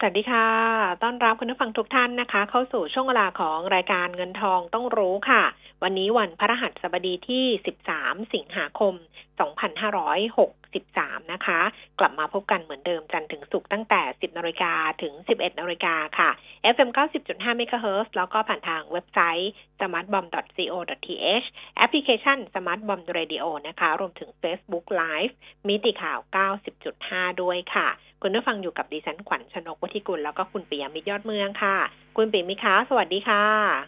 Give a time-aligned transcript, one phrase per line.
[0.00, 0.48] สวัสดีค่ะ
[1.02, 5.42] ต้อนรับคุณผู้ฟังทุกท่านนะคะ เข้าสู่ช่วงเวลาของรายการเงินทองต้องรู้ค่ะ
[5.82, 7.44] วันนี้วันพระรหัสบดีที่
[7.88, 8.94] 13 สิงหาคม
[9.38, 11.60] 2 5 6 2563 นะคะ
[11.98, 14.72] กลับมาพบกันเหมือนเดิมจันทร์ถึงศุกร์ตั้งแต่ 10นาฬิกา
[15.02, 16.30] ถึง 11นาฬิกาค่ะ
[16.74, 16.90] FM
[17.24, 25.32] 90.5 MHz แล้วก็ผ่านทางเว็บไซต์ smartbomb.co.th แอปพลิเคชัน smartbomb radio นะคะ รวมถึง Facebook Live
[25.68, 26.18] มิติข่าว
[26.80, 27.88] 90.5 ด้วยค่ะ
[28.22, 31.76] คุณผู้ฟังอยู่กับดิฉันขวัญชนกวธิกุลแล้วก็คุณปิยมิตรยอดเมืองค่ะ
[32.16, 33.44] คุณปิยมิตรคะสวัสดีค่ะ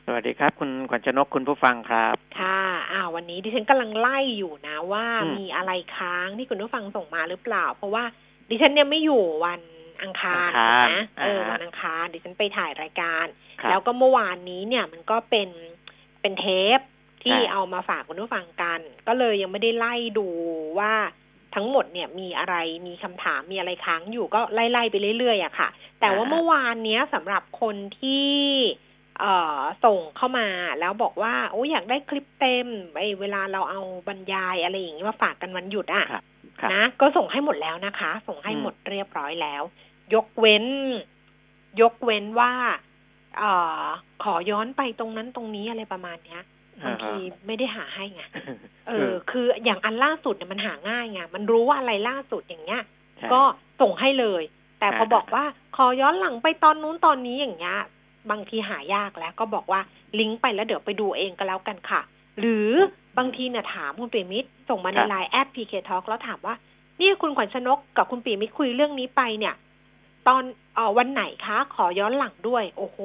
[0.06, 2.60] สวัสดีครับ คุณขวัญชนกคุณผู้ฟังครับ ค่ะ
[2.92, 8.04] อ้าววันนี้ดิฉันกำลังไล่อยู่นะว่าอืมมีอะไรค้างที่คุณผู้ฟังส่งมาหรือเปล่า เพราะว่า
[8.48, 9.60] ดิฉันเนี่ยไม่อยู่วัน
[10.02, 13.26] อังคารอังคารนะเอออ่าฮะวันอังคารดิฉันไปถ่ายรายการ
[13.60, 15.48] ครับแล้วก็เมื่อวานนี้เนี่ยมันก็เป็น
[16.20, 16.46] เป็นเท
[16.78, 16.80] ป
[17.22, 20.28] ที่ใช่เอามาฝากคุณผู้ฟังกัน ก็เลยยังไม่ได้ไล่ดู
[20.78, 20.92] ว่า
[21.54, 22.54] ทั้งหมดเนี่ยมีอะไร
[22.86, 25.68] มีคำถามมีอะไรค้างอยู่ก็ไล่ๆไปเรื่อยๆอะค่ะ
[26.00, 28.28] แต่ว่าเมื่อวานเนี้ยสำหรับคนที่
[29.20, 30.46] เอ่อส่งเข้ามา
[30.80, 36.24] แล้วบอกว่าโอ้ยอยากได้คลิปเต็มไอ้เวลาเราเอาบรรยายอะไรอย่างนี้มาฝากกันวันหยุดอะครับครับ
[36.74, 39.62] นะ ก็ส่งให้หมดแล้วนะคะ ส่งให้อืมหมดเรียบร้อยแล้ว
[40.14, 40.64] ยกเว้น
[41.80, 42.52] ยกเว้นว่า
[43.38, 43.52] เอ่
[43.82, 43.84] อ
[44.24, 46.42] ขอย้อนไปตรงนั้นตรงนี้อะไรประมาณเนี้ย
[46.84, 48.22] บางทีไม่ได้หาให้ไง
[48.88, 52.82] เออ คืออย่างอันล่าสุดเนี่ยมันหาง่ายไงมันรู้ว่าอะไรล่าสุดอย่างเงี้ย
[53.18, 53.42] ใช่ก็
[53.80, 54.42] ส่งให้เลย
[54.80, 55.44] แต่พออ่าบอกว่า
[55.76, 57.78] ขอย้อนหลังไปตอนนู้นตอนนี้อย่างเงี้ย
[58.30, 59.80] บางทีหายากแล้ว ก็บอกว่า
[60.18, 62.00] ลิงก์ไปแล้วเดี๋ยวไปดูเองก็แล้วกันค่ะ
[62.40, 62.70] หรือ
[63.18, 66.54] บางทีเนี่ยถามคุณปีมิตรส่งมาในครับไลน์แอดพีเคทอแล้วถามว่า
[66.98, 69.54] เนี่ยคุณขวัญชนกกับคุณปีมิตรคุยเรื่องนี้ไปเนี่ย
[70.28, 70.42] ตอน
[70.74, 72.98] เออวันไหนคะ ขอย้อนหลังด้วย โอ้โห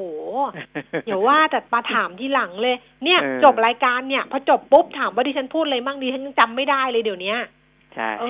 [1.05, 7.39] เดี๋ยวว่าแต่มาถามที่หลังเลย เนี่ยเออจบรายการเนี่ยพอจบปุ๊บถามว่าดิฉันพูดอะไรมั่งดิฉันยังจำไม่ได้เลยเดี๋ยวเนี้ย
[7.95, 8.25] ใช่เอ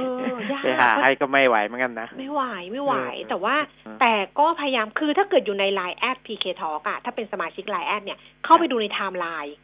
[0.49, 2.41] อยากไปหาให้ก็ไม่ไหวเหมือนกันนะ ไม่ไหว
[2.71, 9.55] ไม่ไหวเออแต่ว่าเออแต่ก็พยายามคือถ้าเกิดอยู่ใน Line at PK Talk อะถ้าเป็นสมาชิก Line แอดเนี่ยเข้าไปดูในไทม์ไลน์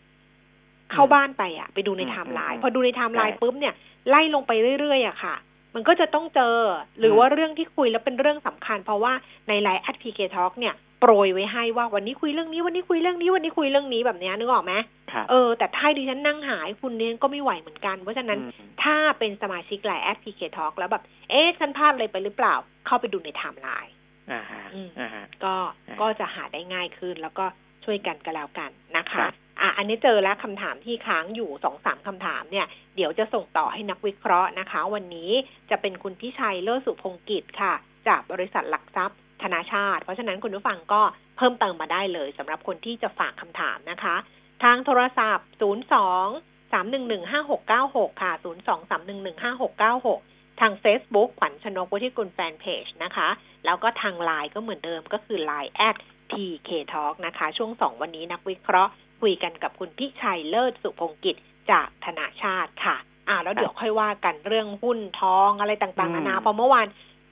[0.91, 3.73] เข้าบ้านไปอะไปดูในอืมไทม์ไลน์อืมพอดูในไทม์ไลน์ใช่ปุ๊บเนี่ย
[4.09, 5.35] ไล่ลงไปเรื่อยๆอะค่ะ
[5.75, 6.55] มันก็จะต้องเจอ
[6.99, 9.13] หรืออมว่าเรื่องที่คุยแล้วเป็นเรื่องสำคัญ เพราะว่า
[9.47, 14.73] ใน Line at PK Talk เนี่ยโปรยไว้ให้ว่าวันนี้คุยเรื่องนี้วันนี้คุยเรื่องนี้วันนี้คุยเรื่องนี้แบบเนี้ยนึกออกไหม
[15.11, 23.93] ครับเออแต่ถ้าดิฉันนั่งหาให้คุณเนี่ยก็ไม่ไหวเหมือนกัน เพราะฉะนั้นอืมถ้าเป็นสมาชิก Line at PK Talk แล้วแบบ เอ๊ะฉันพลาดอะไรไปหรือเปล่า เข้าไปดูในไทม์ไลน์
[24.31, 25.53] อ่าฮะอืมอ่าฮะก็
[25.87, 27.45] อ่าก็จะหาได้ง่ายขึ้นแล้วก็
[27.85, 35.31] ช่วยกันก็แล้วกันนะคะครับ อะอันนี้เจอแล้วคำถามที่ค้างอยู่สองสามคำถามเนี่ย เดี๋ยวจะส่งต่อให้นักวิเคราะห์นะคะ วันนี้
[35.69, 37.73] จะเป็นคุณพิชัยเลิศสุพงกิจค่ะ
[38.07, 41.01] จากบริษัทหลักทรัพย์ธนาชาติ เพราะฉะนั้นคุณผู้ฟังก็
[41.37, 44.15] เพิ่มเติมมาได้เลยสำหรับคนที่จะฝากคำถามนะคะ
[44.63, 53.29] ทางโทรศัพท์ 02 311 5696 ค่ะ 02 311 5696 ทาง Facebook ขวัญชนกวุฒิกุลแฟนเพจนะคะ
[53.65, 55.95] แล้วก็ทางไลน์ก็เหมือนเดิมก็คือ Line แอด
[56.31, 58.91] TK Talk นะคะ ช่วงสองวันนี้นักวิเคราะห์
[59.21, 61.35] คุยกันกับคุณพิชัยเลิศสุพงกิจ
[61.71, 62.95] จากธนาชาติค่ะ
[63.27, 66.87] อ่า แล้วเดี๋ยวค่อยว่ากันเรื่องหุ้นทองอะไรต่างๆนานาเพราะเมื่อวาน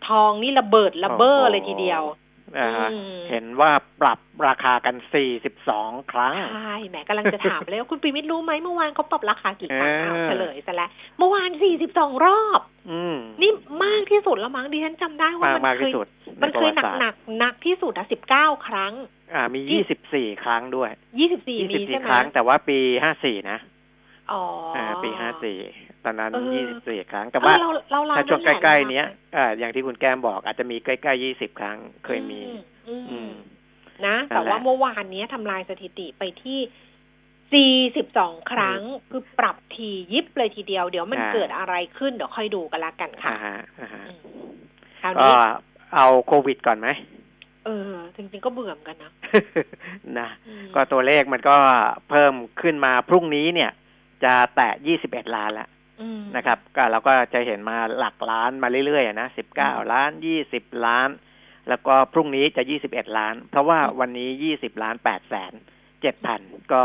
[0.07, 2.28] ทองนี่ระเบิดระเบ้อเลยทีเดียวอ่าฮะอืม
[3.29, 3.71] เห็นว่า
[4.01, 4.95] ปรับราคากัน
[5.53, 13.51] 42 ครั้ง ใช่แหมกำลังจะถามเลยว่าคุณปีมิตรรู้ไหมเมื่อวานเขาปรับราคากี่ครั้งเออเอาเฉลยซะแล้วเมื่อวานสี่สิบสองรอบอืมนี่
[13.83, 16.07] มากที่สุดแล้วมั้งดิฉันจำได้ว่ามากมันมากเคที่ยสุด
[16.41, 18.93] มันเคยหนักหนักหนักที่สุดอะสิบเก้าครั้ง
[19.33, 19.61] อ่ามี
[20.05, 20.89] 24 ครั้งด้วย
[21.19, 22.77] ยี่สิบสี่มีใช่ไหม24ครั้งแต่ว่าปี
[23.13, 23.59] 54 นะ
[24.31, 24.43] อ๋อ
[24.75, 25.09] อ่าปี
[25.57, 33.31] 54ตอนนั้นเออ24ครั้ง แต่ว่าเออเราเราเราถ้าช่วงนั่นใกแหะล้ๆเนี้ยอ่าอย่างที่คุณแก้มบอกอาจจะมีใกล้ๆ20ครั้งเคยมี อืมอือืมม
[34.05, 36.59] นะนั่แต่นแหละว่าเมื่อวานเนี้ยทำลายสถิติไปที่
[37.53, 38.81] สี่สิบสองครั้ง
[39.11, 44.19] คือปรับทียิบเลยทีเดียว เดี๋ยวมันอ่าเกิดอะไรขึ้นเดี๋ยวค่อยดูกันละกันค่ะอ่าฮะอ่าฮะอืม
[45.01, 45.33] คราวก็นี้
[45.93, 46.87] เอาโควิดก่อนไหม
[47.65, 49.11] เออจริงๆก็เบื่อเหมือนกันนะ
[50.19, 51.55] นะอืมก็ตัวเลขมันก็
[52.09, 53.71] เพิ่มขึ้นมาพรุ่งนี้เนี่ย
[54.23, 54.69] จะแตะ
[55.03, 55.69] 21 ล้านแล้ว
[56.01, 60.11] อืมนะครับ ก็เราก็จะเห็นมาหลักล้านมาเรื่อยๆอะนะ 19 ล้าน
[60.47, 61.09] 20 ล้าน
[61.69, 65.53] แล้วก็พรุ่งนี้จะ 21 ล้าน เพราะว่าวันนี้ 20 ล้าน8แสน
[65.89, 66.41] 7พัน
[66.73, 66.83] ก็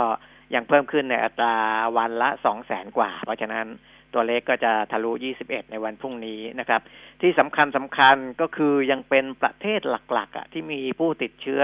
[0.54, 1.56] ยังเพิ่มขึ้นในอัตรา
[1.96, 3.66] วันละ 2 แสนกว่า เพราะฉะนั้น
[4.14, 5.10] ตัวเลขก็จะทะลุ
[5.42, 6.80] 21 ในวันพรุ่งนี้นะครับ
[7.20, 11.62] ที่สำคัญสำคัญก็คือยังเป็นประเทศหลักๆอะที่มีผู้ติดเชื้อ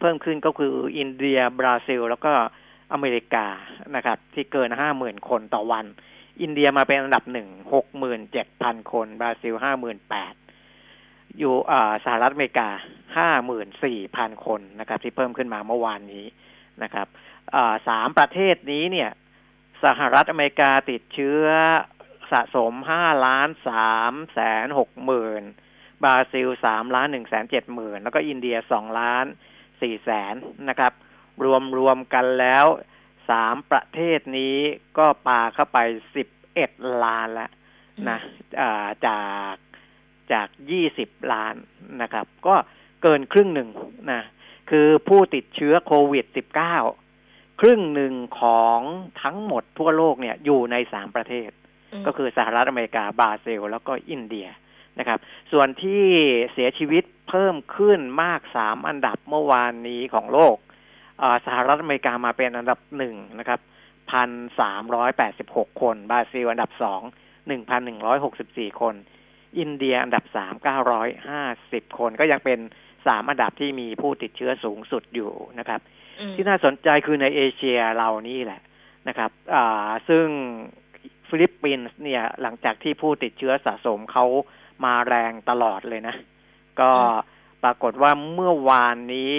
[0.00, 2.32] เพิ่มขึ้นก็คืออินเดียบราซิล แล้วก็
[2.92, 3.46] อเมริกา
[3.96, 5.86] นะครับ ที่เกินห้าหมื่นคนต่อวัน
[6.40, 10.34] อินเดียมาเป็นอันดับหนึ่งหกหมื่นเจ็ดพันคนบราซิลห้าหมื่นแปด
[11.38, 11.54] อยู่
[12.04, 12.68] สหรัฐอเมริกา
[13.16, 16.24] ห้าหมื่นสี่พันคนนะครับ ที่เพิ่มขึ้นมาเมื่อวานนี้
[16.82, 17.06] นะครับ
[17.88, 19.10] สามประเทศนี้เนี่ย
[19.84, 21.44] สหรัฐอเมริกาติดเชื้อ
[22.32, 25.42] สะสมห้าล้านสามแสนหกหมื่น
[26.04, 29.24] บราซิลสามล้านหนึ่งแสนเจ็ดหมื่นแล้วก็อินเดียสองล้าน
[29.80, 30.34] สี่แสน
[30.68, 30.92] นะครับ
[31.44, 32.66] รวมรวมกันแล้ว
[33.30, 34.56] สามประเทศนี้
[34.98, 35.78] ก็ปาเข้าไป
[36.14, 36.70] สิบเอ็ด
[37.04, 37.50] ล้านแล้ว
[38.08, 38.18] นะ
[39.06, 39.22] จา
[39.52, 39.54] ก
[40.32, 41.54] จากยี่สิบล้าน
[42.02, 42.54] นะครับ ก็
[43.02, 43.68] เกินครึ่งหนึ่ง
[44.12, 44.22] นะ
[44.70, 46.76] คือผู้ติดเชื้อโควิดสิบเก้า
[47.60, 48.80] ครึ่งหนึ่งของ
[49.22, 51.50] ทั้งหมดทั่วโลกเนี่ยอยู่ในสามประเทศ
[52.06, 54.48] ก็คือสหรัฐอเมริกาบราซิล แล้วก็อินเดีย
[54.98, 55.18] นะครับ
[55.52, 56.04] ส่วนที่
[56.52, 60.56] เสียชีวิตเพิ่มขึ้นมากสามอันดับเมื่อวานนี้ของโลก
[61.46, 63.60] สหรัฐอเมริกามาเป็นอันดับหนึ่งนะครับ
[64.10, 64.30] พัน
[64.60, 67.00] สามร้อยแปดสิบหกคนบราซิลอันดับสอง
[67.48, 68.94] หนึ่งพันหนึ่งร้อยหกสิบสี่คน
[69.58, 71.42] อินเดียอันดับสามเก้าร้อยห้า
[71.72, 72.58] สิบคนก็ยังเป็น
[73.06, 75.80] สามอันดับที่มีผู้ติดเชื้อสูงสุดอยู่นะครับ
[76.34, 78.60] ที่น่าสนใจคือในเอเชียเรานี่แหละ
[79.08, 80.26] นะครับอ่าซึ่ง
[81.28, 84.24] ฟิลิปปินส์เนี่ยหลังจากที่ผู้ติดเชื้อสะสมเขา
[84.84, 86.14] มาแรงตลอดเลยนะ
[86.80, 86.90] ก็
[87.62, 89.36] ปรากฏว่าเมื่อวานนี้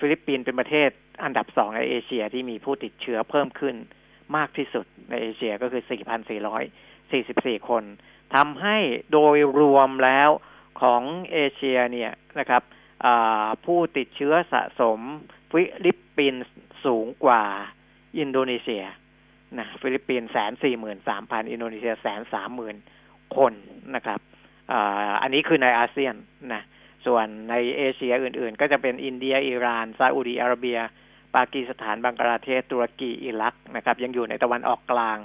[0.00, 0.90] ฟิลิปปินส์เป็นประเทศ
[1.24, 3.76] อันดับสองในเอเชียที่มีผู้ติดเชื้อเพิ่มขึ้น
[4.36, 5.82] มากที่สุดในเอเชียก็คือ
[6.54, 7.84] 4,444 คน
[8.34, 8.76] ทำให้
[9.12, 10.30] โดยรวมแล้ว
[10.80, 11.02] ของ
[11.32, 12.62] เอเชียเนี่ยนะครับ
[13.64, 15.00] ผู้ติดเชื้อสะสม
[15.50, 16.52] ฟิลิปปินส์
[16.84, 17.42] สูงกว่า
[18.18, 18.84] อินโดนีเซีย
[19.58, 22.76] นะฟิลิปปินส์แสนสี่หมื่นสามพันอินโดนีเซียแสนสามหมื่น
[23.36, 23.52] คน
[23.94, 24.20] นะครับ
[25.22, 26.14] อันนี้คือในอาเซียน
[26.54, 26.62] นะ
[27.08, 30.78] ส่วนในเอเชียอื่นๆ ก็จะเป็นอินเดีย อิหร่าน ซาอุดีอาระเบีย
[31.34, 35.18] ปากีสถาน บังกลาเทศ ตุรกี อิรักนะครับ ยังอยู่ในตะวันออกกลาง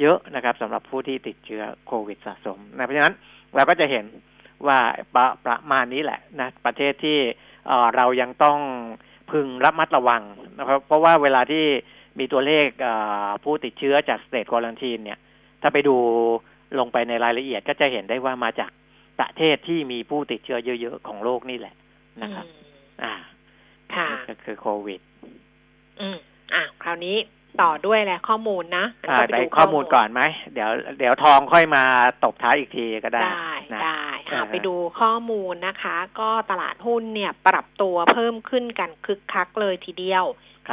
[0.00, 3.14] เยอะนะครับสำหรับผู้ที่ติดเชื้อโควิดสะสมนะเพราะฉะนั้น
[3.54, 4.04] เราก็จะเห็น
[4.66, 4.78] ว่า
[5.14, 7.18] ประประมาณนี้แหละนะประเทศที่
[7.96, 8.58] เรายังต้อง
[9.30, 10.22] พึงระมัดระวัง
[10.58, 11.64] นะครับ เพราะว่าเวลาที่
[12.18, 12.66] มีตัวเลข
[13.44, 15.18] ผู้ติดเชื้อจากสเตทควอลันทีนเนี่ย
[15.62, 15.96] ถ้าไปดู
[16.78, 18.70] ลงไปในรายละเอียดก็จะเห็นได้ว่ามาจาก
[19.20, 21.74] ประเทศที่มีผู้ติดเชื้อเยอะๆของโลกนี่แหละ
[22.22, 22.46] นะครับ
[23.02, 23.14] อ่า
[23.94, 25.00] ค่ะก็คือโควิด
[26.00, 26.16] อืม
[26.54, 27.16] อ่าคราวนี้
[27.62, 30.22] ต่อด้วยแหละข้อมูลนะอ่าไปข้อมูลก่อนไหม
[30.54, 31.84] เดี๋ยวเดี๋ยวทองค่อยมา
[32.24, 33.52] ตบท้ายอีกทีก็ได้ ได้
[33.84, 40.24] ได้ค่ะไปดูข้อมูลนะคะ ก็ตลาดหุ้นเนี่ยปรับตัวเพิ่มขึ้นกันคึกคักเลยทีเดียว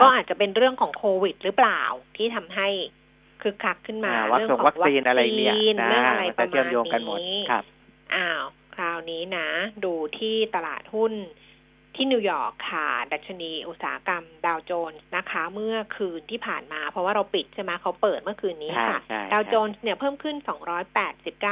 [0.02, 1.82] ก็อาจจะเป็นเรื่องของโควิด หรือเปล่า
[2.16, 2.68] ที่ทำให้
[3.42, 5.54] คึกคักขึ้นมาเรื่องของวัคซีนอะไรเนี่ย
[5.90, 6.66] เรื่องอะไรประมาณ
[7.22, 7.64] นี้ครับ
[8.16, 8.44] อ้าว
[8.76, 9.48] คราวนี้นะ
[9.86, 11.14] ดูที่ตลาดหุ้น
[11.96, 19.00] ที่นิวยอร์กค่ะ ดัชนีอุตสาหกรรมดาวโจนส์นะคะ เมื่อคืนที่ผ่านมา เพราะว่าเราปิดใช่ไหมเขาเปิดเมื่อคืนนี้ค่ะ
[19.34, 20.36] ดาวโจนส์เนี่ยเพิ่มขึ้น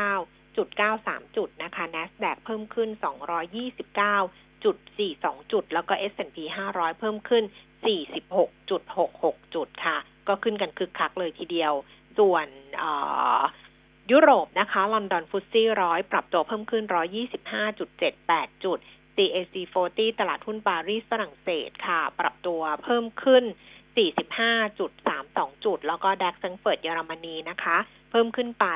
[0.09, 0.67] 289จุด
[1.01, 2.89] 93 จุดนะคะ NASDAQ เพิ่มขึ้น
[3.97, 4.77] 229จุด
[5.15, 6.37] 42 จุด แล้วก็ S&P
[6.73, 7.43] 500 เพิ่มขึ้น
[8.27, 11.73] 46.66 จุดค่ะ ก็ขึ้นกันคึกคักเลยทีเดียว
[12.19, 12.47] ส่วน
[14.11, 16.83] ยุโรปนะคะ ลอนดอน FTSE ร้อยปรับตัวเพิ่มขึ้น
[17.73, 18.77] 125.78 จุด
[19.15, 19.55] CAC
[19.87, 23.43] 40 ตลาดหุ้นปารีสฝรั่งเศสค่ะ ปรับตัวเพิ่มขึ้น
[24.49, 27.77] 45.32 จุด แล้วก็ DAX แฟรงก์เฟิร์ตเยอรมนีนะคะ
[28.11, 28.67] เพิ่มขึ้นไป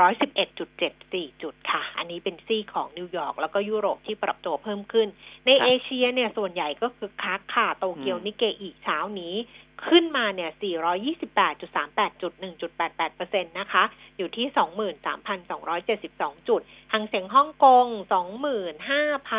[0.00, 5.08] ร้อยสิบเอ็ดจุดเจ็ดสี่จุดค่ะ อันนี้เป็นซีกของนิวยอร์กแล้วก็ยุโรปที่ปรับตัวเพิ่มขึ้น
[5.46, 9.34] ในเอเชียเนี่ยส่วนใหญ่ก็คือคึกคักค่ะ โตเกียวนิกเกอิเช้านี้
[9.88, 10.50] ขึ้นมาเนี่ย
[11.36, 13.84] 428.38จุด1.88เปอร์เซ็นต์นะคะ
[14.16, 14.46] อยู่ที่
[16.38, 16.60] 23,272 จุด
[16.92, 17.86] หังเสียงฮ่องกง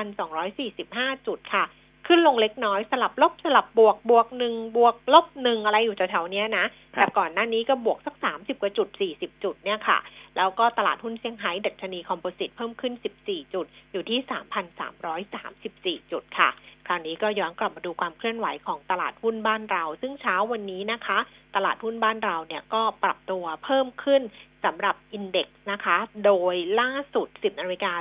[0.07, 1.65] 25,245 จุดค่ะ
[2.07, 9.97] ขึ้นลงเล็กน้อยสลับลบสลับบวกบวกหนึ่งบวกลบหนึ่งอะไรอยู่แถวๆนี้นะแต่ก่อนหน้านี้ก็บวกสักสามสิบกว่าจุดสี่สิบจุดเนี่ยค่ะ
[10.37, 16.49] แล้วก็ตลาดหุ้นเซี่ยงไฮ้ดัชนีคอมโพสิตเพิ่มขึ้นสิบสี่จุด อยู่ที่สามพันสามร้อยสามสิบสี่จุดค่ะ
[16.87, 21.19] คราวนี้ก็ย้อนกลับมาดูความเคลื่อนไหวของตลาดหุ้นบ้านเรา ซึ่งเช้าวันนี้นะคะ
[21.55, 24.21] ตลาดหุ้นบ้านเราเนี่ยก็ปรับตัวเพิ่มขึ้น
[24.65, 27.93] สำหรับ index นะคะ โดยล่าสุด 10นาฬิกา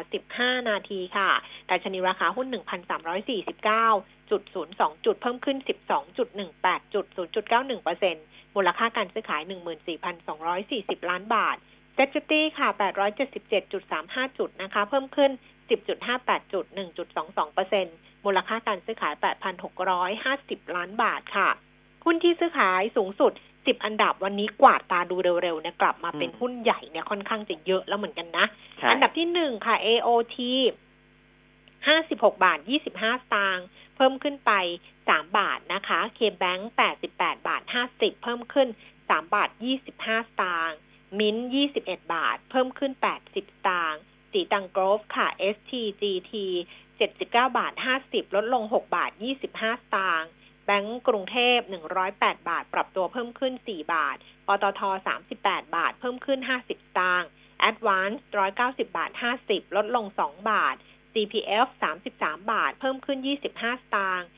[0.59, 1.31] 15 นาทีค่ะ
[1.67, 5.57] ดัชนีราคาหุ้น 1,349.02 จุดเพิ่มขึ้น
[6.27, 8.25] 12.18 จุด 0.91เปอร์เซ็นต์
[8.57, 9.43] มูลค่าการซื้อขาย
[10.47, 11.57] 14,240 ล้านบาท
[11.95, 12.69] เซ็ตตี้ค่ะ
[13.53, 15.31] 877.35 จุดนะคะ เพิ่มขึ้น
[15.91, 16.65] 10.58 จุด
[17.11, 19.15] 1.22เปอร์เซ็นต์มูลค่าการซื้อขาย
[19.95, 21.49] 8,650 ล้านบาทค่ะ
[22.05, 23.33] หุ้นที่ซื้อขายสูงสุด
[23.67, 28.47] สิบอันดับวันนี้กวาดตาดูเร็วๆเนี่ยกลับมาเป็นหุ้นใหญ่เนี่ยค่อนข้างจะเยอะแล้วเหมือนกันนะ
[28.91, 30.37] อันดับที่หนึ่งค่ะ AOT
[31.89, 33.67] ห้าสิบหกบาทยี่สิบห้าสตางค์
[33.97, 34.53] เพิ่มขึ้นไป
[35.09, 38.69] สามบาทนะคะเคแบงแปดสิบแปดบาทห้าสิบเพิ่มขึ้น
[39.09, 40.77] สามบาทยี่สิบห้าสตางค์
[41.19, 44.01] มิ้นยี่สิบเอ็ดบาท เพิ่มขึ้นแปดสิบสตางค์
[44.33, 46.33] สีตังโกรฟค่ะ STGT
[46.97, 50.31] เจ็ดสิบเก้าบาทห้าสิบลดลงหกบาทยี่สิบห้าสตางค์
[50.67, 51.59] แบงก์กรุงเทพ
[52.05, 54.17] 108 บาท ปรับตัวเพิ่มขึ้น 4 บาท
[54.47, 54.81] ปตท
[55.29, 57.29] 38 บาท เพิ่มขึ้น 50 สตางค์
[57.69, 58.17] Advance
[58.57, 59.11] 190 บาท
[59.43, 60.77] 50 ลดลง 2 บาท
[61.13, 61.67] CPF
[62.13, 64.29] 33 บาท เพิ่มขึ้น 25 สตางค์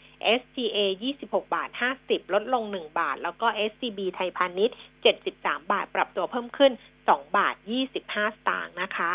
[0.41, 0.79] STA
[1.17, 1.69] 26 บาท
[2.03, 4.77] 50 ลดลง 1 บาท แล้วก็ SCB ไทยพาณิชย์
[5.23, 6.73] 73 บาท ปรับตัวเพิ่มขึ้น
[7.15, 7.55] 2 บาท
[7.91, 9.13] 25 สตางค์นะคะ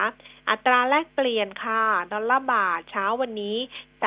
[0.50, 1.82] อัตราแลกเปลี่ยนค่ะ
[2.14, 3.58] ดอลลาร์บาทเช้าวันนี้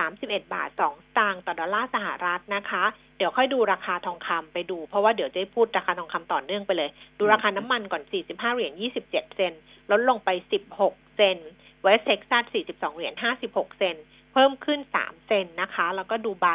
[0.01, 2.85] 31 บาท 2 สตางค์ต่อดอลลาร์สหรัฐนะคะ
[3.19, 8.73] เดี๋ยวค่อยดูราคาทองคำไปดู เพราะว่าเดี๋ยวจะพูดราคาทองคำต่อเนื่องไปเลย ดูราคาน้ำมันก่อน 45 เหรียญ
[9.05, 9.53] 27 เซนต์
[9.91, 10.29] ลดลงไป
[10.73, 11.39] 16 เซนต์
[11.83, 13.15] เวสต์เท็กซัส 42 เหรียญ
[13.47, 13.97] 56 เซนต์
[14.33, 16.47] เพิ่มขึ้น 3 เซนนะคะ แล้วก็ดูไบ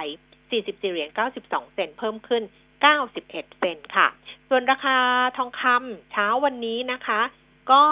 [0.42, 1.10] 44 เหรียญ
[1.42, 2.44] 92 เซนเพิ่มขึ้น
[2.82, 4.08] 91 เซนต์ค่ะ
[4.50, 4.98] ส่วนราคา
[5.38, 7.22] ทองคำเช้าวันนี้นะคะ
[7.72, 7.84] ก็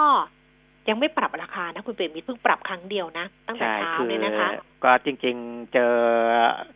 [0.88, 4.48] ยังไม่ปรับราคานะคุณเปรมมิตรเพิ่งปรับครั้งเดียวนะ ตั้งแต่ใช่เช้าคือเนี่ยนะคะ
[4.84, 5.94] ก็จริงๆเจอ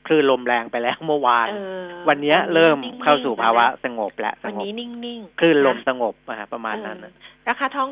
[0.07, 7.89] คลื่นลมแรงไปแล้วเมื่อวานเออวันเนี้ยเริ่มเข้าสู่ภาวะนิ่งๆสงบแล้วๆสวันงบนี้นิ่งๆ คลื่นลมะสงบอะประมาณนั้นนะเออราคาทอง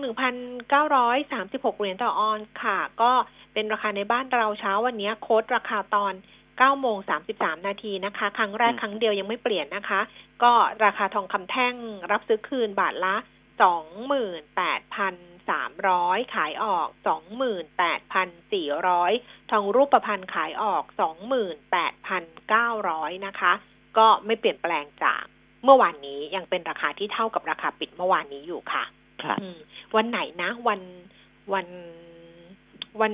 [0.69, 3.13] 1,936เหรียญต่อออนซ์ค่ะ ก็
[3.53, 6.13] เป็นราคาในบ้านเราเช้าวันนี้โค้ดราคาตอน
[6.63, 6.97] 9โมง
[7.33, 10.01] 33 นาทีนะคะ ครั้งแรกอืมครั้งเดียวยังไม่เปลี่ยนนะคะ
[10.43, 10.53] ก็
[10.85, 11.75] ราคาทองคำแท่ง
[12.13, 13.17] รับซื้อคืนบาทละ
[13.61, 16.89] 28,300 ขายออก
[17.79, 20.83] 28,400 ทองรูปพรรณขายออก
[22.05, 23.53] 28,900 นะคะ
[23.99, 25.23] ก็ไม่เปลี่ยนแปลงจาก
[25.65, 28.85] เมื่อวานนี้ยังเป็นราคาที่เท่ากับราคาปิดเมื่อวานนี้อยู่ค่ะ
[29.23, 29.59] ครับอืม
[29.97, 30.81] วันไหนนะ วัน
[31.53, 31.67] วัน
[33.01, 33.13] วัน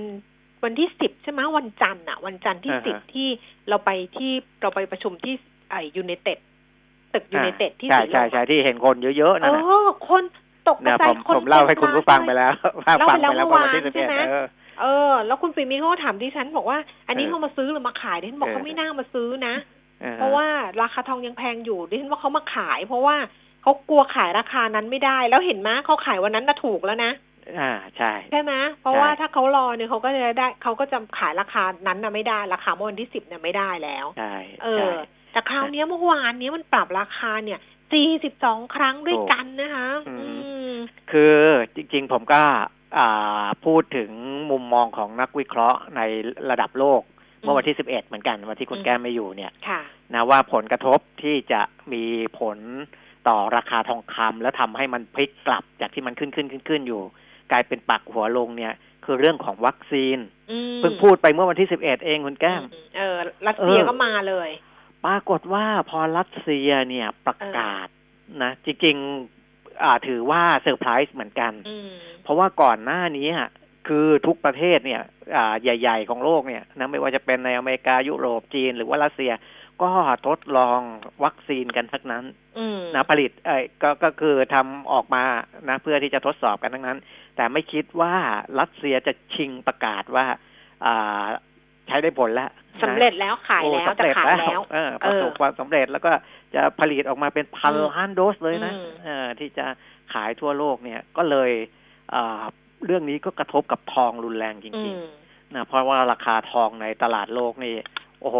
[0.67, 3.29] วันที่สิบใช่ไหมวันจันทร์อะวันจันทร์ที่อ่าฮะสิบที่
[3.69, 4.33] เราไปที่
[4.63, 5.35] เราไปประชุมที่
[5.71, 6.39] ไอยูเนเต็ด
[7.15, 10.23] ตึกยูเนเต็ดที่ใช่สีลใช่มใช่ที่เห็นคนเยอะๆเอนั่นน่ะอคน
[10.69, 12.53] ตกกเนี่ระยจาผยมคนผมเล่าให้คุณผู้ฟังไปแล้ว
[12.85, 14.47] เล่าฟังไปแล้วไปแล้วเมื่อวานวันที่สิบใช่เอ็ดไหมเออ
[14.81, 19.55] เออ แล้วคุณปิมีเขาก็ถามดิฉันบอกว่า อันนี้เออเขามาซื้อหรือมาขายดิฉันบอกเออเขาไม่น่ามาซื้อนะ
[20.03, 20.47] ออเพราะว่า
[20.83, 23.17] ราคาทองยังแพงอยู่ดิฉันว่าเขามาขาย เพราะว่า
[23.63, 27.11] เขากลัวขายราคานั้นไม่ได้ แล้วเห็นไหมเขาขายวันนั้นน่ะถูกแล้วนะ
[27.59, 34.97] อ่าใช่ใช่ไหมเพราะใช่ว่าถ้าเขารอเนี่ยเขาก็จะได้เขาก็จะขายราคานั้นน่ะไม่ได้ราคาเมื่อวันที่สิบเนี่ยไม่ได้แล้วใช่เอใช่อ
[35.33, 37.59] แต่คราวเนี้ยเมื่อวานเนี้ยมันปรับราคาเนี่ย
[37.93, 40.29] สี่สิบสองครั้งด้วยกันนะคะอืมอื
[40.71, 40.73] ม
[41.11, 41.35] คือ
[41.75, 42.43] จริง ๆ ผมก็
[42.99, 44.11] อ่าพูดถึง
[44.51, 46.01] มุมมองของนักวิเคราะห์ใน
[46.51, 47.03] ระดับโลก
[47.41, 49.81] เมื่อวันที่สิบเอ็ดเหมือนกันวันที่คุณอืมแก้มไม่อยู่เนี่ยค่ะ
[50.15, 51.61] นะว่าผลกระทบที่จะ
[51.93, 52.05] มี
[52.39, 52.59] ผล
[53.29, 57.03] ต่อราคาทองคำแล้วทำให้มันพลิกกลับจากที่มันขึ้นขึ้นขึ้นขึ้นอยู่
[57.53, 58.75] กลายเป็นปักหัวลงเนี่ย
[59.05, 60.19] คือเรื่องของวัคซีน
[60.51, 64.51] อืมเพิ่งพูดไปเมื่อวันที่สิบเอ็ดเองคุณแก้มอืเออ รัสเซียเออก็มาเลย
[65.07, 67.87] ปรากฏว่าพอรัสเซียเนี่ยประกาศ
[68.43, 71.89] นะจริงๆอ่าถือว่าเซอร์ไพรส์เหมือนกันอืม
[72.23, 73.49] เพราะว่าก่อนหน้านี้อะ
[73.89, 75.03] คือทุกประเทศเนี่ย
[75.37, 79.33] อ่า ใหญ่ ๆ ของโลกเนี่ยนะไม่ว่าจะเป็นในอเมริกายุโรปจีน หรือว่ารัสเซีย
[79.83, 79.93] ก็
[80.27, 80.81] ทดลอง
[81.25, 82.25] วัคซีนกันทั้งนั้น
[82.59, 85.23] อืมนะผลิตเอ้ยก็ก็คือทำออกมา
[85.69, 86.99] นะเพื่อที่จะทดสอบกันทั้งนั้น
[87.37, 88.15] แต่ไม่คิดว่า
[88.61, 90.27] รัสเซียจะชิงประกาศว่า
[90.87, 91.25] อ่า
[91.89, 96.13] ใช้ได้ผลแล้วนะสำเร็จแล้วขายโอ้แล้วสำจะเร็จขายแล้วเออประสบความสำเร็จแล้วก็
[96.55, 99.67] จะผลิตออกมาเป็นพันอืมล้านโดสเลยนะอืมเออที่จะ
[100.13, 101.51] ขายทั่วโลกเนี่ยก็เลย
[102.15, 102.43] อ่า
[102.87, 107.75] เรื่องนี้ก็กระทบกับทองรุนแรงจอืริงมๆนะเพราะว่าราคาทองในตลาดโลกนี่
[108.21, 108.39] โอ้โห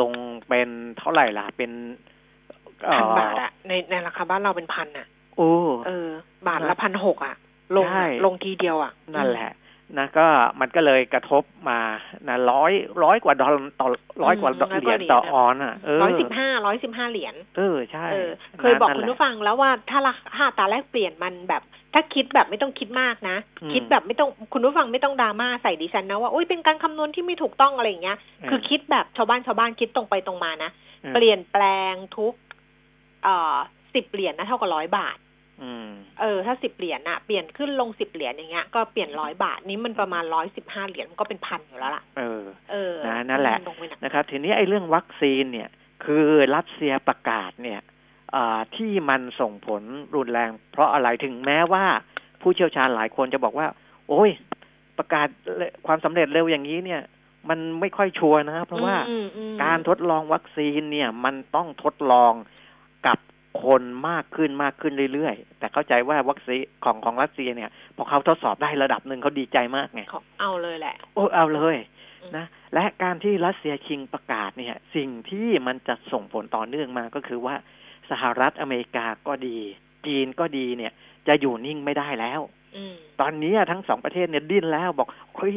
[0.00, 0.10] ลง
[0.48, 1.70] เป็นเท่าไหร่ล่ะ เป็น
[2.84, 5.50] เอ่พันอบาทอะในในราคาบ้านเราเป็นพันอะโอ้
[5.86, 6.08] เออ
[6.48, 7.36] บาทละพันหกอะ
[7.76, 9.52] ลงใช่อะลงทีเดียวอะนั่นแหละ
[9.98, 10.26] นะก็
[10.60, 11.80] มันก็เลยกระทบมา
[12.28, 12.72] นะร้อย
[13.04, 13.88] ร้อยกว่าดอลลาร์ต่อ
[14.24, 21.62] ร้อยกว่าเหรียญต่อออนอะเออร้อยสิบห้าร้อยสิบห้าเหรียญเออใช่เออเคยบอกนั่นคุณแหละผู้ฟังแล้วว่าถ้าราคาอัตราแลกเปลี่ยนมันแบบ
[21.94, 30.70] ถ้าคิดแบบไม่ต้องคิดมากนะอืมคิดแบบไม่ต้องคุณผู้ฟังไม่ต้องดราม่าใส่ดิฉันนะว่าอุ้ยเป็นการคำนวณที่ไม่ถูกต้องอะไรอย่างเงี้ย คือคิดแบบชาวบ้านชาวบ้านคิดตรงไปตรงมานะ
[31.04, 32.34] ออเปลี่ยนแปลงทุก
[33.24, 33.56] เอ่อ
[33.94, 35.16] สิบเหรียญนะเท่ากับร้อยบาท
[35.62, 35.88] อืม
[36.20, 45.68] เออ ถ้าสิบเหรียญน่ะเปลี่ยนขึ้นลงสิบเหรียญอย่างเงี้ยก็เปลี่ยนร้อยบาทนี้มันประมาณร้อยสิบห้าเหรียญมันก็เป็นพันอยู่แล้วล่ะ เออ เออนะนั่นแหละลงไปหนักนะครับ ทีนี้ไอ้เรื่องวัคซีนเนี่ย
[46.04, 46.24] คือ
[46.54, 47.92] รัสเซียประกาศเนี่ยอ่า
[48.76, 49.82] ที่มันส่งผล
[50.16, 51.84] รุนแรง เพราะอะไรถึงแม้ว่า
[52.40, 53.66] ผู้เชี่ยวชาญหลายคนจะบอกว่า
[54.08, 54.30] โอ้ย
[54.98, 55.28] ประกาศ
[55.86, 57.02] ความสำเร็จเร็วอย่างนี้เนี่ย
[57.48, 62.32] มันไม่ค่อยชัวร์นะ เพราะว่าอืมอืมการทดลองวัคซีนเนี่ย มันต้องทดลอง
[63.06, 63.18] กับ
[63.64, 71.76] คนมากขึ้นมากขึ้นเรื่อยๆ แต่เข้าใจว่าวัคซีนของของรัสเซียเนี่ย พอเขาทดสอบได้ระดับหนึ่งเขาดีใจมากไงเขาเอาเลยแหละ โอ้เอาเลย
[72.36, 77.54] นะและการที่รัสเซียชิงประกาศเนี่ย สิ่งที่มันจะส่งผลต่อเนื่องมาก็คือว่า
[78.10, 79.58] สหรัฐอเมริกาก็ดี
[80.06, 80.92] จีนก็ดีเนี่ย
[81.28, 82.40] จะอยู่นิ่งไม่ได้แล้ว
[82.76, 85.54] อืมตอนนี้ทั้งสองประเทศเนี่ยดิ้นแล้วบอกเฮ้ย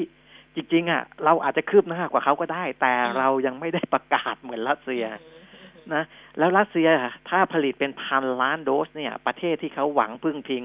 [0.56, 6.04] จริงๆอะเราอาจจะคืบหน้ากว่าเขาก็ได้ แต่อืมเรายังไม่ได้ประกาศเหมือนรัสเซียอืมอืมนะ
[6.38, 6.88] แล้วรัสเซีย
[7.30, 10.64] ถ้าผลิตเป็นพันล้านโดสเนี่ย ประเทศที่เขาหวังพึ่งพิง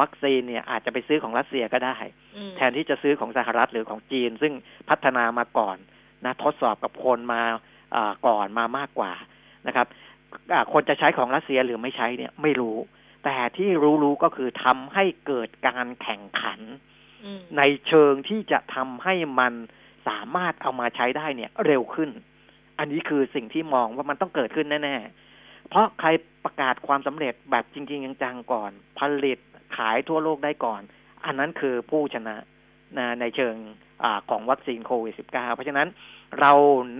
[0.00, 1.96] วัคซีนเนี่ยอาจจะไปซื้อของรัสเซียก็ได้
[2.36, 4.52] อืมแทนที่จะซื้อของสหรัฐหรือของจีน ซึ่ง
[4.88, 5.76] พัฒนามาก่อน
[6.24, 7.42] นะทดสอบกับคนมา
[7.94, 9.12] อ่าก่อนมามากกว่า
[9.66, 10.05] นะครับอ่า
[10.72, 12.76] คนจะใช้ของรัสเซียหรือไม่ใช้เนี่ยไม่รู้
[13.24, 13.68] แต่ที่
[14.02, 16.60] รู้ๆก็คือทำให้เกิดการแข่งขัน
[17.24, 19.54] อืมในเชิงที่จะทำให้มัน
[20.08, 22.10] สามารถเอามาใช้ได้เนี่ย เร็วขึ้น
[22.78, 26.08] อันนี้คือสิ่งที่มองว่ามันต้องเกิดขึ้นแน่ๆ เพราะใคร
[26.44, 29.38] ประกาศความสำเร็จแบบจริง ๆ จังๆก่อน ผลิต
[29.76, 30.82] ขายทั่วโลกได้ก่อน
[31.24, 32.36] อันนั้นคือผู้ชนะ
[32.98, 33.54] นะในเชิง
[34.02, 35.88] อาของวัคซีนโควิด -19 เพราะฉะนั้น
[36.40, 36.52] เรา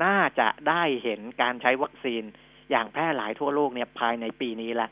[0.05, 2.23] น่าจะได้เห็นการใช้วัคซีน
[2.71, 4.89] อย่างแพร่หลายทั่วโลกเนี่ยภายในปีนี้ละ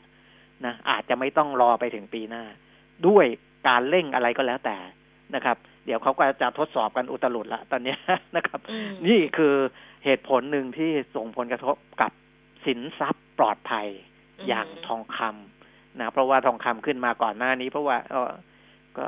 [0.65, 2.43] นะอาจจะไม่ต้องรอไปถึงปีหน้า
[3.07, 3.25] ด้วย
[3.67, 4.77] การเร่งอะไรก็แล้วแต่
[5.35, 7.97] นะครับ เดี๋ยวเขาก็จะทดสอบกันอุตลุดละตอนเนี้ย
[8.35, 9.55] นะครับอืมนี่คือ
[10.05, 12.11] เหตุผลหนึ่งที่ส่งผลกระทบกับ
[12.65, 13.87] สินทรัพย์ปลอดภัย
[14.39, 18.31] อืมอย่างทองคำนะเพราะว่าทองคำขึ้นมาก่อนหน้านี้ เพราะว่าเอ่อ
[18.97, 19.07] ก็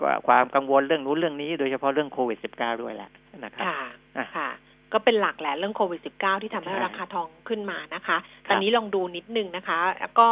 [0.00, 3.10] ก็ความกังวลเรื่องนู้นเรื่องนี้ โดยเฉพาะเรื่องโควิด -19 ด้วยแหละ
[3.44, 3.80] นะครับค่ะ
[4.18, 4.50] อะค่ะ
[4.92, 10.28] ก็เป็นหลักแหละเรื่องโควิด -19 ที่ทำให้ใช่ราคาทองขึ้นมานะคะครับตอนนี้ลองดูนิดนึงนะคะ แล้วก็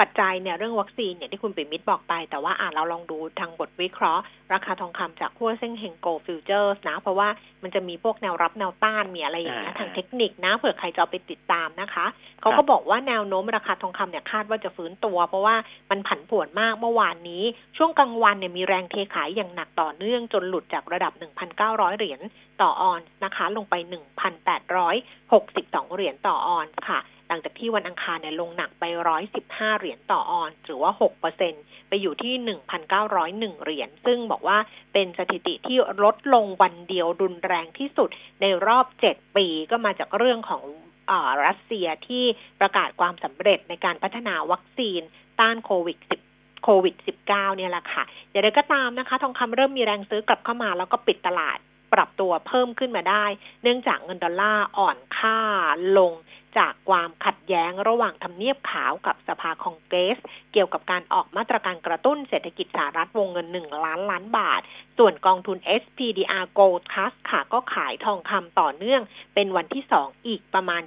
[0.00, 4.22] ปัจจัยเนี่ยเรื่องวัคซีนเนี่ยที่คุณปิ่มมิตรบอกไป แต่ว่าอ่าเราลองดูทางบทวิเคราะห์
[4.52, 7.28] ราคาทองคำจากฮั่วเซ่งเฮง Gold Futures นะ เพราะว่า
[7.62, 12.06] มันจะมีพวกแนวรับแนวต้านมีอะไรอย่างเงี้ยอ่าทางเทคนิคนะเผื่อใครจะเอาไปติดตามนะคะ
[12.40, 15.56] เขาก็บอกว่าแนวโน้มราคาทองคำเนี่ยคาดว่าจะฟื้นตัว เพราะว่า
[15.90, 17.42] มันผันผวนมากเมื่อวานนี้
[17.76, 21.12] ช่วงกลางวันเนี่ยมีแรงเทขายอย่างหนักต่อเนื่องจนหลุดจากระดับ
[21.56, 22.20] 1,900 เหรียญ
[22.62, 23.74] ต่อออนซ์นะคะ ลงไป
[24.64, 28.84] 1,862 เหรียญต่อออนซ์ค่ะ หลังจากที่วันอังคารเนี่ยลงหนักไป
[29.32, 30.92] 115 เหรียญต่อออนซ์หรือว่า
[31.40, 32.34] 6%ไปอยู่ที่
[32.88, 34.58] 1,901 เหรียญ ซึ่งบอกว่า
[34.92, 38.08] เป็นสถิติที่ลดลงวันเดียวรุนแรงที่สุด
[38.40, 40.62] ในรอบ 7 ปีก็มาจากเรื่องของ
[41.10, 42.24] อ่ารัสเซียที่
[42.60, 45.00] ประกาศความสำเร็จในการพัฒนาวัคซีน
[45.40, 45.98] ต้านโควิด
[46.30, 46.94] 10โควิด
[47.26, 51.58] -19 เนี่ยแหละค่ะ อย่างไรก็ตามนะคะ ทองคำเริ่มมีแรงซื้อกลับเข้ามาแล้วก็ปิดตลาด
[51.94, 53.24] ปรับตัวเพิ่มขึ้นมาได้
[53.62, 55.38] เนื่องจากเงินดอลลาร์อ่อนค่า
[55.98, 56.12] ลง
[56.58, 60.18] จากความขัดแย้งระหว่างทำเนียบขาวกับสภาคองเกรส
[60.52, 64.60] เกี่ยวกับการออกมาตรการกระตุ้นเศรษฐกิจสหรัฐวงเงิน 1 ล้านล้านบาท
[64.98, 69.02] ส่วนกองทุน SPDR Gold Trust ค่ะก็ขายทองคำต่อเนื่อง
[69.34, 70.82] เป็นวันที่ 2 อีกประมาณ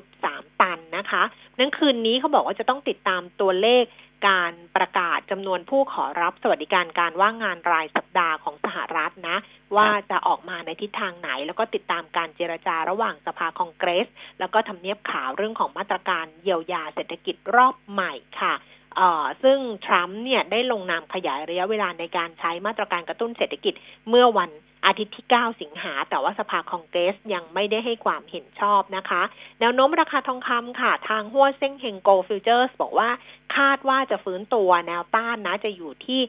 [0.00, 1.22] 7.3 ตันนะคะ
[1.58, 3.84] นั้นคืนนี้เขาบอกว่าจะต้องติดตามตัวเลข
[4.26, 9.36] การประกาศจำนวนผู้ขอรับสวัสดิการการว่างงานรายสัปดาห์ของสหรัฐนะ
[9.76, 14.08] ว่าจะออกมาในทิศทางไหน แล้วก็ติดตามการเจรจาระหว่างสภาคองเกรส
[14.40, 18.54] แล้วก็ทำเนียบขาวเรื่องของมาตรการเยียวยาเศรษฐกิจรอบใหม่ค่ะ
[18.96, 23.74] เอ่อซึ่งทรัมป์เนี่ยได้ลงนามขยายระยะเวลาในการใช้มาตรการกระตุ้นเศรษฐกิจ
[24.08, 24.50] เมื่อวัน
[24.86, 29.22] อาทิตย์ที่ 9 สิงหา แต่ว่าสภาคองเกรสยังไม่ได้ให้ความเห็นชอบนะคะ
[29.60, 33.10] แนวโน้มราคาทองคำค่ะ ทางฮั่วเซ่งเฮง Gold Futures บอกว่า
[33.56, 36.20] คาดว่าจะฟื้นตัวแนวต้านนะจะอยู่ที่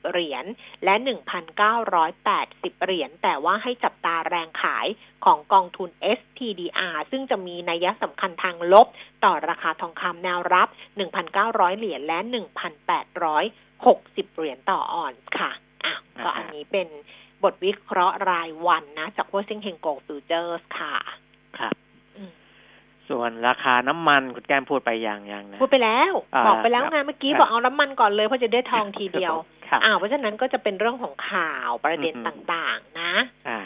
[0.00, 0.44] 1,950 เหรียญ
[0.84, 0.94] และ
[1.70, 4.86] 1,980 เหรียญแต่ว่าให้จับตาแรงขาย
[5.24, 8.86] ของกองทุน SPDR ซึ่งจะมีนัยสำคัญทางลบ
[9.24, 10.68] ต่อราคาทองคำแนวรับ
[11.22, 12.18] 1,900 เหรียญและ
[13.48, 15.52] 1,860 เหรียญต่อออนซ์ค่ะ
[15.84, 16.88] อะก็อันนี้เป็น
[17.42, 20.94] บทวิเคราะห์รายวันนะ จากฮั่วเซ่งเฮง Gold Futures ค่ะ
[21.58, 21.74] ครับ
[22.16, 22.32] อืม
[23.08, 29.34] ส่วนราคาน้ำมันคุณแก้มพูดไปอย่างอย่างนะพูดไปแล้วอ่าบอกไปแล้วไงเมื่อกี้ครับบอกเอาน้ำมันก่อนเลยเพราะจะได้ทองทีเดียว
[29.68, 33.12] ครับอ้าวเพราะฉะนั้นก็จะเป็นเรื่องของข่าวประเด็นอืมต่างๆ นะ
[33.48, 33.60] อ่า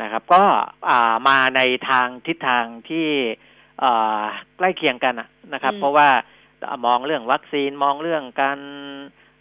[0.00, 0.42] นะครับ ก็
[0.88, 3.08] อ่ามาในทางทิศทางที่
[3.80, 4.22] เอ่อ
[4.56, 6.08] ใกล้เคียงกันอะนะครับอืมเพราะว่า
[6.86, 8.58] มองเรื่องวัคซีนมองเรื่องการ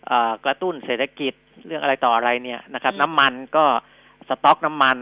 [0.07, 1.33] เอ่อกระตุ้นเศรษฐกิจ
[1.65, 3.65] เรื่องอะไรต่ออะไรเนี่ยนะครับ น้ำมันก็
[4.29, 4.97] สต็อกน้ำมัน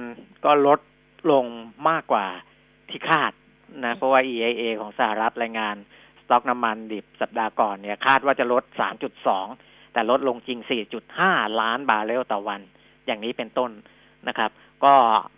[0.45, 0.79] ก็ลด
[1.31, 1.45] ลง
[1.89, 2.25] มากกว่า
[2.89, 3.31] ที่คาด
[3.85, 5.75] นะเพราะว่า EIA ของสหรัฐรายงาน
[6.21, 8.63] สต็อกน้ำมันดิบสัปดาห์ก่อนเนี่ยคาดว่าจะลด
[9.27, 10.59] 3.2 แต่ลดลงจริง
[11.09, 12.61] 4.5 ล้านบาร์เรลต่อวัน
[13.05, 13.71] อย่างนี้เป็นต้น
[14.27, 14.51] นะครับ
[14.85, 14.93] ก็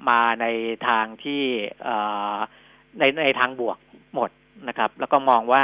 [0.09, 0.45] มาใน
[0.87, 1.43] ทางที่
[1.83, 1.95] เอ่
[2.35, 2.37] อ
[2.99, 3.77] ในในทางบวก
[4.15, 4.29] หมด
[4.67, 5.63] นะครับ แล้วก็มองว่า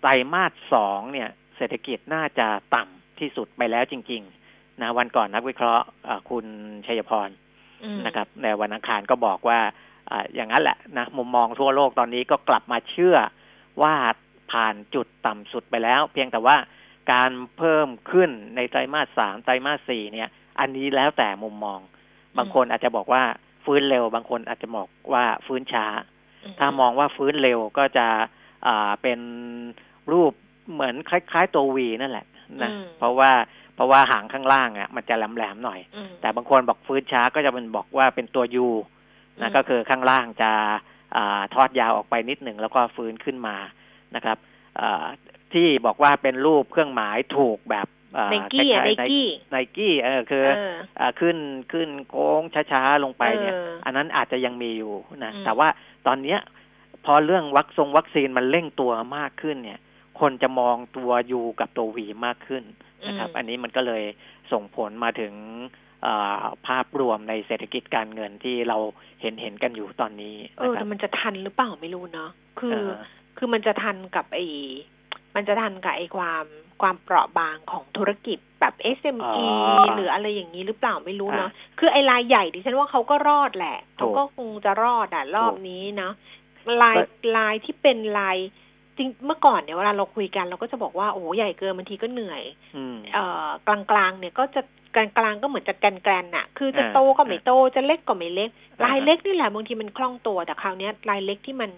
[0.00, 4.43] ไตรมาสสองเนี่ย เศรษฐกิจน่าจะต่ำที่สุดไปแล้วจริง ๆ
[4.82, 6.46] นะวันก่อนนักวิเคราะห์เอ่อคุณ
[6.86, 7.28] ชัยพร
[7.84, 9.58] อืมนะครับในวันอังคารก็บอกว่า
[10.10, 13.16] อ่าอย่างนั้นแหละนะมุมมองทั่วโลกตอนนี้ก็กลับมาเชื่อ
[13.82, 13.94] ว่า
[14.52, 16.56] ผ่านจุดต่ำสุดไปแล้ว เพียงแต่ว่า
[17.12, 20.28] การเพิ่มขึ้นในไตรมาสสามไตรมาสสี่เนี่ย
[20.60, 21.80] อันนี้แล้วแต่มุมมอง
[22.36, 23.22] บางคนอาจจะบอกว่า
[23.64, 25.86] ฟื้นเร็ว บางคนอาจจะบอกว่าฟื้นช้า
[26.58, 28.06] ถ้ามองว่าฟื้นเร็วก็จะ
[28.66, 29.20] อ่าเป็น
[30.12, 30.32] รูป
[30.72, 32.26] เหมือนคล้าย ๆ ตัววีนั่นแหละ
[32.62, 33.32] นะอืมเพราะว่า
[33.74, 38.66] เพราะว่าหางข้างล่างอะมันจะแหลมๆหน่อยอืมแต่บางคนบอกฟื้นช้าก็จะเป็นบอกว่าเป็นตัวยู
[39.38, 40.50] อืนะมก็คือข้างล่างจะ
[41.16, 43.56] อาทอดยาวออกไปนิดหนึ่งแล้วก็ฟื้นขึ้นมา
[44.14, 44.36] นะครับ
[44.80, 45.06] อ่า
[45.52, 47.86] ที่บอกว่าเป็นรูปเครื่องหมายถูกแบบ
[48.18, 51.36] อ่าไนกี้อะคไนล้ายๆกี้ไนกี้เออคือเอออ่าขึ้น
[51.72, 55.68] ขึ้นโค้งช้าๆลงไปเนี่ยเอออัอันนั้นอาจจะยังมีอยู่นะอืมแต่ว่า
[56.06, 56.38] ตอนเนี้ย
[57.04, 59.80] พอเรื่องวัคซงวัคซีนมันเร่งตัวมากขึ้นเนี่ย
[60.20, 62.62] คนจะมองตัวยูกับตัววีมากขึ้น
[63.06, 64.02] นะครับ อันนี้มันก็เลย
[64.52, 65.34] ส่งผลมาถึง
[66.06, 68.78] อ่าภาพรวมในเศรษฐกิจการเงินที่เรา
[69.22, 72.90] เห็นเห็นกันอยู่ตอนนี้เอนะอครัแต่บมันจะทันหรือเปล่าไม่รู้เนาะคือเออ
[73.36, 74.46] คือมันจะทันกับไอ้
[75.34, 76.44] มันจะทันกับไอ้ความ
[76.82, 79.44] ความเปราะบางของธุรกิจแบบ SME
[79.96, 86.12] หรืออะไรอย่างนี้หรือเปล่าไม่รู้เนาะคือไอ้รายใหญ่ดิฉันว่าเขาก็รอดแหละเขาก็คงจะรอดอะรอบนี้เนาะ
[86.82, 86.96] ลาย
[87.36, 88.38] ลายที่เป็นลาย
[88.96, 92.42] จริงเมื่อก่อนเนี่ยเวลาเราคุยกันเราก็จะบอกว่าโอ้โหใหญ่เกินบางทีก็เหนื่อย
[92.76, 94.62] อืมเอ่อกลางกลางๆเนี่ยก็จะ
[94.94, 101.70] กลางกลางๆก็เหมือนจะแกนแกนๆน่ะ คือจะอ่าโตก็ไม่โตจะเล็กก็ไม่เล็กอ่าลายเล็กนี่แหละบางทีมันคล่องตัวแต่คราวเนี้ยลายเล็กที่มัน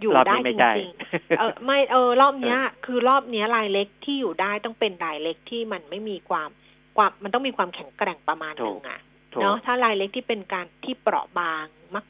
[0.00, 6.48] อยู่รอบได้นี้จไม่ใช่ริงๆเออไม่เออรอบเนี้ย คือรอบเนี้ยลายเล็กที่อยู่ได้ต้องเป็นลายเล็กที่มันไม่มีความ
[6.96, 9.00] ความมันต้องมีความแข็งแกร่งประมาณหถูนึ่กงอะ
[9.32, 11.64] ถูกเนาะถ้าลายเล็กที่เป็นการที่เปราะบาง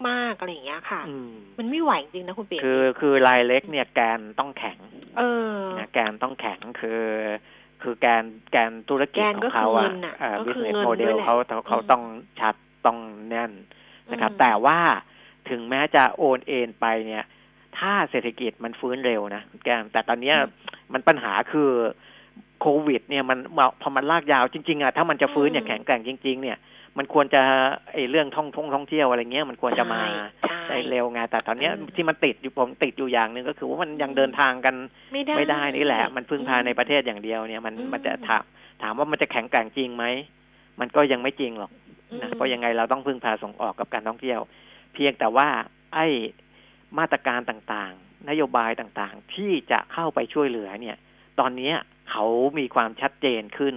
[0.09, 4.79] มาก ๆ อะไรอย่างเงี้ยค่ะอืมมันไม่ไหวจริงนะคุณเปียคือคือลายเล็กเนี่ยแกนต้องแข็ง
[5.19, 5.23] เอ
[5.55, 7.03] อนะแกนต้องแข็งคือ
[7.83, 12.03] คือแกนแกนธุรกิจแกนขอก็งเขาคืออะเงินน่ะอ่าก็คือ business เงิน model ด้วยแหละเขาเขาเขาอืมต้อง
[12.41, 12.55] ชัด
[12.87, 13.53] ต้องแน่น
[14.13, 14.79] นะครับอืมแต่ว่า
[15.51, 17.25] ถึงแม้จะโอนเอ็นไปเนี่ย
[17.79, 20.37] ถ้าเศรษฐกิจมันฟื้นเร็วนะแกนแต่ตอนเนี้ย
[20.93, 21.71] มันปัญหาคือ
[22.61, 23.39] โควิด เนี่ยมัน
[23.81, 26.59] พอมันลากยาวจริงๆอะถ้ามันจะฟื้นอย่างแข็งแกร่งจริง ๆ เนี่ย
[26.99, 27.43] มันควรจะ
[27.93, 30.03] ไอเรื่องท่องท่องท่องเที่ยวอะไรเงี้ยมันควรจะมา
[30.49, 34.75] ใช่ได้เร็วไงแต่ตอนเนี้ยอืมที่มันติดอยู่ผมติดอยู่อย่างหนึ่งก็คือว่ามันยังเดินทางกัน
[35.13, 38.45] ไม่ได้ไม่ได้นี่แหละ มันพึ่งพาอืมในประเทศอย่างเดียวเนี่ย มันอืมมันจะถาม
[38.83, 40.05] ถามว่ามันจะแข็งแกร่งจริงไหม
[40.81, 41.71] มันก็ยังไม่จริงหรอก
[42.21, 44.41] นะอืมเพราะยังไงเราต้องพึ่งพาส่งออกกับการท่องเที่ยว
[44.95, 45.49] เพียงแต่ว่า
[45.95, 46.07] ไอ้
[46.99, 50.97] มาตรการต่างๆ นโยบายต่างๆ ที่จะเข้าไปช่วยเหลือเนี่ย
[51.41, 51.75] ตอนเนี้ย
[52.11, 52.27] เขา
[52.59, 53.75] มีความชัดเจนขึ้น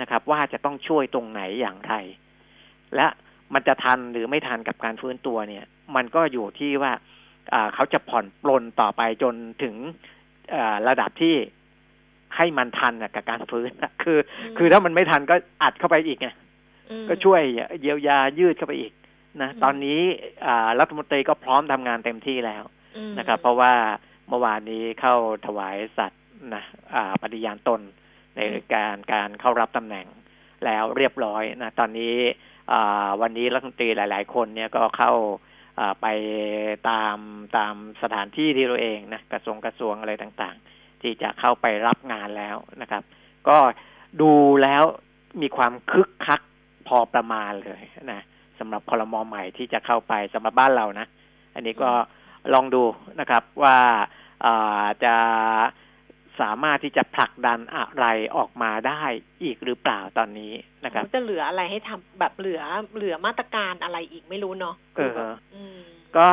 [0.00, 1.94] นะครับ ว่าจะต้องช่วยตรงไหนอย่างไร
[2.96, 3.06] และ
[3.54, 5.64] มันจะทันหรือไม่ทันกับการฟื้นตัวเนี่ย
[5.96, 6.92] มันก็อยู่ที่ว่า
[7.54, 9.74] อ่าเขาจะผ่อนปลนต่อไปจนถึง
[10.54, 11.34] อ่าระดับที่
[12.36, 14.18] ให้มันทันน่ะกับการฟื้นน่ะคือ
[14.52, 16.28] มคือถ้ามันไม่ทันก็อัดเข้าไปอีกไง
[16.90, 17.42] อืมก็ช่วย
[17.80, 18.92] เยียวยายืดเข้าไปอีก
[19.42, 20.00] นะอืมตอนนี้
[20.46, 22.62] อ่ารัฐมนตรีก็พร้อมทำงานเต็มที่แล้ว
[22.96, 23.72] อืมนะครับ เพราะว่า
[24.28, 25.14] เมื่อวานนี้เข้า
[25.46, 26.19] ถวายสัตว์
[26.54, 26.62] นะ
[27.22, 27.80] ปฏิญาณตน
[28.36, 28.40] ใน
[28.74, 30.06] การการเข้ารับตำแหน่ง
[30.64, 32.14] แล้วเรียบร้อยนะตอนนี้
[33.20, 35.12] วันนี้รัฐมนตรีหลาย ๆ คนเนี่ยก็เข้า
[36.02, 36.06] ไป
[36.90, 37.18] ตาม
[37.56, 43.02] ตามสถานที่ที่เราเองนะกระทรวงกระทรวงอะไรต่างๆ ที่จะเข้าไปรับงานแล้วนะครับ
[43.48, 43.58] ก็
[44.20, 44.84] ดูแล้ว
[45.42, 46.40] มีความคึกคัก
[46.88, 48.22] พอประมาณเลยนะ
[48.58, 51.06] สำหรับคอรมอใหม่ที่จะเข้าไปสำหรับบ้านเรานะ
[51.54, 51.90] อันนี้ก็
[52.54, 52.82] ลองดู
[53.20, 53.78] นะครับว่า
[55.04, 55.14] จะ
[56.40, 59.02] สามารถที่จะผลักดันอะไรออกมาได้
[59.42, 60.52] อีกหรือเปล่าตอนนี้
[60.84, 62.62] นะครับจะเหลืออะไรให้ทำแบบเหลือ
[62.96, 65.78] เหลือมาตรการอะไรอีกไม่รู้เนาะเออแบบอืม
[66.16, 66.28] ก็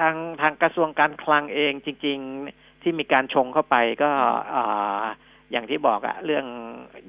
[0.00, 2.18] ทางทางกระทรวงการคลังเองจริง
[2.50, 4.10] ๆที่มีการชงเข้าไปก็
[4.54, 5.04] อ่า
[5.50, 6.46] อย่างที่บอกอะเรื่อง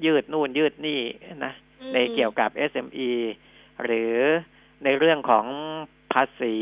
[0.04, 1.00] ยืดนู่นยืดนี่
[1.44, 3.10] นะอืมในเกี่ยวกับ SME
[3.84, 4.14] หรือ
[4.84, 5.46] ในเรื่องของ
[6.12, 6.54] ภาษี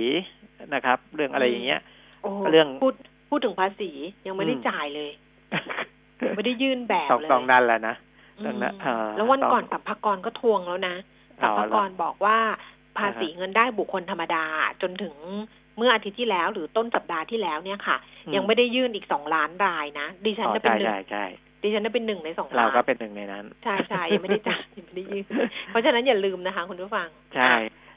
[0.74, 1.80] นะครับ เรื่องอะไรอย่างเงี้ย
[2.22, 2.94] โอ้โหเรื่องพูด
[3.30, 3.90] พูดถึงภาษี
[4.26, 5.10] ยังไม่ได้อืมจ่ายเลย
[6.36, 7.94] ไม่ได้ยื่นแบบต้องเลยต้องนั่นแหละนะ
[8.38, 10.94] อืมดังนั้นเอ่อแล้ววันก่อนต้องสัมภากรก็ทวงแล้วนะ
[11.40, 12.38] สัเอามละภากรบอกว่า
[12.98, 14.44] ภาษีอ่าฮะเงินได้บุคคลธรรมดา
[14.82, 15.14] จนถึง
[15.76, 17.96] เมื่ออาทิตย์ที่แล้วหรือต้นสัปดาห์ที่แล้วเนี่ยค่ะ
[18.34, 21.24] ยังไม่ได้ยื่นอีกสองล้านรายนะดิฉันอ๋อจะเป็นใช่หนึ่งใช่ใช่
[21.62, 25.24] ดิฉันจะเป็นหนึ่งในสองเราล้านก็เป็นหนึ่งในนั้นใช่ใช่ยังไม่ได้จ่ายยังไม่ได้ยื่น
[25.68, 27.52] เพราะฉะนั้นอย่าลืมนะคะคุณผู้ฟังใช่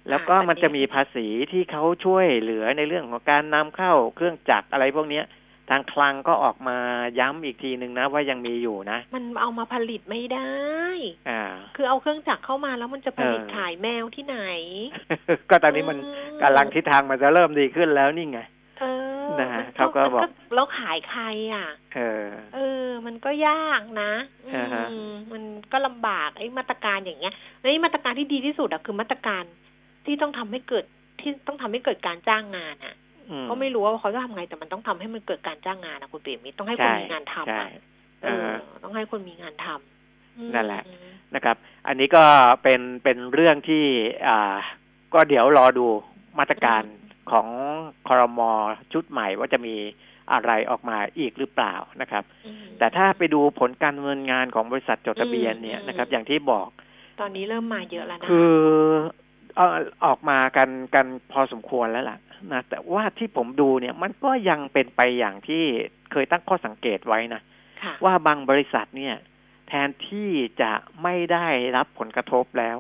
[0.10, 6.78] แล้วก็มันจะมีภาษีที่เขาช่วยเหลือในเรื่องของการนำเข้าเครื่องจักรอะไรพวกเนี้ยทางคลังก็ออกมา
[7.20, 10.54] ย้ำอีกทีหนึ่งนะ ว่ายังมีอยู่นะ มันเอามาผลิตไม่ได้
[11.30, 11.44] อ่า
[11.76, 14.40] คือเอาเครื่องจักรเข้ามาแล้วมันจะผลิตเออขายแมวที่ไหน
[15.50, 18.42] ก็ตอนนี้มันอืมกำลังทิศทางมันจะเริ่มดีขึ้นแล้วนี่ไง
[18.80, 18.86] เอ
[19.24, 24.12] อนะฮะมันเขาก็บอกมันแล้วขายใครอะ เออ เออ มันก็ยากนะ
[24.56, 29.44] อ่าฮะอืมมันก็ลำบากไอ้มาตรการอย่างเงี้ยแล้วไอ้มาตรการที่ดีที่สุดอะคือมาตรการ
[30.06, 30.86] ที่ต้องทำให้เกิด
[31.20, 32.96] ที่ต้องทำให้เกิดการจ้างงานอะ
[33.30, 37.68] อืก็ไม่รู้ว่าเขาจะทำไงแต่มันต้องทำให้มันเกิดการจ้างงานนะคุณเปียมิตรต้องให้คนใช่มีงานทำใช่อะ
[38.24, 40.84] เออ่าอฮะต้องให้คนมีงานทำอืมนั่นแหละ
[41.36, 41.56] นะครับ
[41.88, 42.24] อันนี้ก็
[42.64, 43.84] เป็นเป็นเรื่องที่
[44.28, 44.56] อ่า
[45.14, 45.86] ก็เดี๋ยวรอดู
[46.40, 46.84] มาตรการ
[47.32, 47.48] ของ
[48.08, 48.52] คอรมอ
[48.94, 49.76] ชุดใหม่ว่าจะมี
[50.32, 56.70] อะไรออกมาอีกหรือเปล่านะครับอืมแต่ถ้าไปดูผลการดำเนินงานของบริษัทจดทะเบียนเนี่ยอืมนะครับ อย่างที่บอก
[57.20, 58.54] ตอนนี้เริ่มมาเยอะแล้วนะคือ
[59.56, 62.18] เอ่อออกมากันกันพอสมควรแล้วล่ะ
[62.52, 65.64] นะแต่ว่าที่ผมดูเนี่ยมันก็ยังเป็นไปอย่างที่
[66.12, 67.42] เคยตั้งข้อสังเกตไว้นะ
[67.84, 69.16] ค่ะว่าบางบริษัทเนี่ย
[69.68, 70.30] แทนที่
[70.62, 70.72] จะ
[71.04, 72.78] ไม่ได้รับผลกระทบแล้ว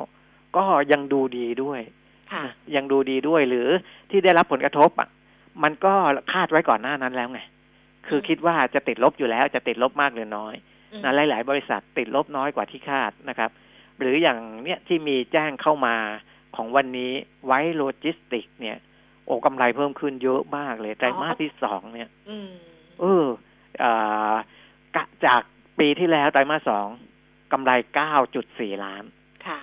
[0.58, 1.82] ก็ยังดูดีด้วย
[2.32, 3.67] ค่ะนะยังดูดีด้วยหรือ
[4.10, 5.10] ที่ได้รับผลกระทบอะ
[5.63, 5.93] มันก็
[6.34, 7.39] คาดไว้ก่อนหน้านั้นแล้วไง
[8.08, 10.56] คือคิดว่าจะติดลบอยู่แล้วจะติดลบมากหรือน้อย
[10.91, 13.52] อืมนะหลาย ๆ บริษัทติดลบน้อยกว่าที่คาดนะครับ
[13.99, 15.95] หรืออย่างเนี้ยที่มีแจ้งเข้ามา
[16.56, 17.12] ของวันนี้
[17.45, 18.78] ไว้โลจิสติก เนี่ย
[19.25, 22.51] โอ้กำไรเพิ่มขึ้นเยอะมากเลยไตรมาสที่สองเนี่ยอืม
[23.01, 23.25] เออ
[23.79, 23.91] เอ่
[24.31, 24.33] อ
[24.95, 25.41] กะจาก
[25.79, 26.88] ปีที่แล้วไตรมาสสอง
[27.53, 29.03] กำไรเก้าจุดสี่ล้าน
[29.47, 29.59] ค่ะ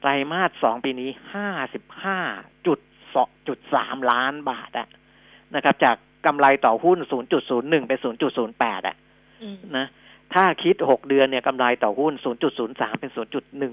[0.00, 2.18] ไตรมาสสองปีนี้ห้าสิบห้า
[2.66, 2.78] จุด
[3.14, 3.16] ส
[3.48, 4.88] จุดสามล้านบาทอะ
[5.54, 8.96] นะครับ จากกำไรต่อหุ้นศูนย์จุดศูนย์หนึ่งเป็นศูนย์จุดศูนย์แปดอะ
[9.42, 9.86] อืมนะ
[10.34, 12.12] ถ้าคิดหกเดือนเนี่ยกำไรต่อหุ้น
[12.56, 13.10] 0.03เป็น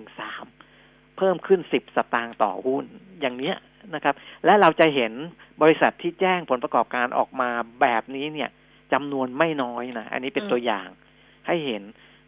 [0.02, 0.71] 0.13
[1.18, 2.86] เพิ่มขึ้น10สตางค์ต่อหุ้น
[3.22, 3.56] อย่างเนี้ย
[3.96, 5.12] นะครับ และเราจะเห็น
[5.62, 7.50] บริษัทที่แจ้งผลประกอบการออกมา
[7.82, 8.50] แบบนี้เนี่ย
[8.94, 10.88] จำนวนไม่น้อยนะอันนี้เป็นตัวอย่าง
[11.48, 11.84] ให้เห็น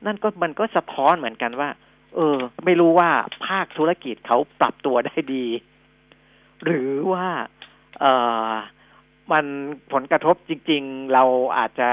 [0.05, 1.69] นั่นก็มันก็สะท้อนเหมือนกันว่า
[2.15, 3.09] เออ ไม่รู้ว่า
[3.47, 5.45] ภาคธุรกิจเขาปรับตัวได้ดี
[6.63, 7.27] หรือว่า
[7.99, 8.05] เอ
[8.51, 8.53] อ
[9.31, 9.45] มัน
[9.93, 11.23] ผลกระทบจริง ๆ เรา
[11.57, 11.89] อาจจะ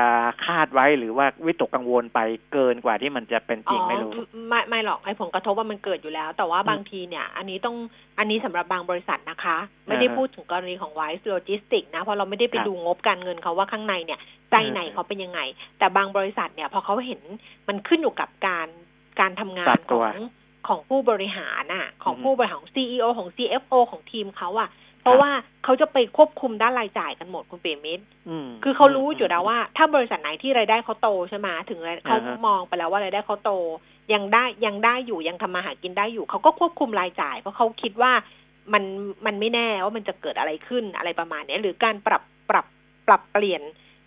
[0.46, 2.20] คาดไว้หรือว่าวิตกกังวลไป
[2.52, 7.76] เกินกว่าที่มันจะเป็นจริงไม่รู้อ๋อไม่ไม่หรอกไอ้ผลกระทบว่ามันเกิดอยู่แล้ว แต่ว่าอืมบางทีเนี่ย อันนี้ต้อง
[8.18, 15.40] อันนี้สำหรับบางบริษัทนะคะ ไม่ได้อ่าฮะพูดถึงกรณีของ Wise Logistics นะเพราะเราไม่ได้ไปครับดูงบการเงินเขาว่าข้างในเนี่ยใจในอืมเขาเป็นยังไง
[15.78, 17.20] แต่บางบริษัทเนี่ยพอเขาเห็น
[17.68, 18.68] มันขึ้นอยู่กับการ
[19.20, 20.16] การทำงาปรันบขตัอวง
[20.68, 24.68] ของผู้บริหารน่ะ ของอืมผู้บริหารของ CEO ของ CFO ของทีมเขาอะ
[25.02, 25.30] เพราะว่า
[25.64, 33.52] เขาจะไปควบคุมด้านรายจ่ายกันหมดคุณเปรมิตรอืมคือเขารู้อยู่แล้วว่า ถ้าบริษัทไหนที่รายได้เขาโตใช่ไหมถึงรายเขาอ่าฮะมองไปแล้วว่ารายได้เขาโต
[34.12, 38.12] ยังได้ยังได้อยู่ยังทำมาหากินได้อยู่ เขาก็ควบคุมรายจ่าย เพราะเขาคิดว่า
[38.72, 38.84] มัน
[39.26, 42.66] มันไม่แน่ว่ามันจะเกิดอะไรขึ้นอะไรประมาณเนี้ยหรือการปรับปรับ
[43.06, 43.62] ปรับเปลี่ยน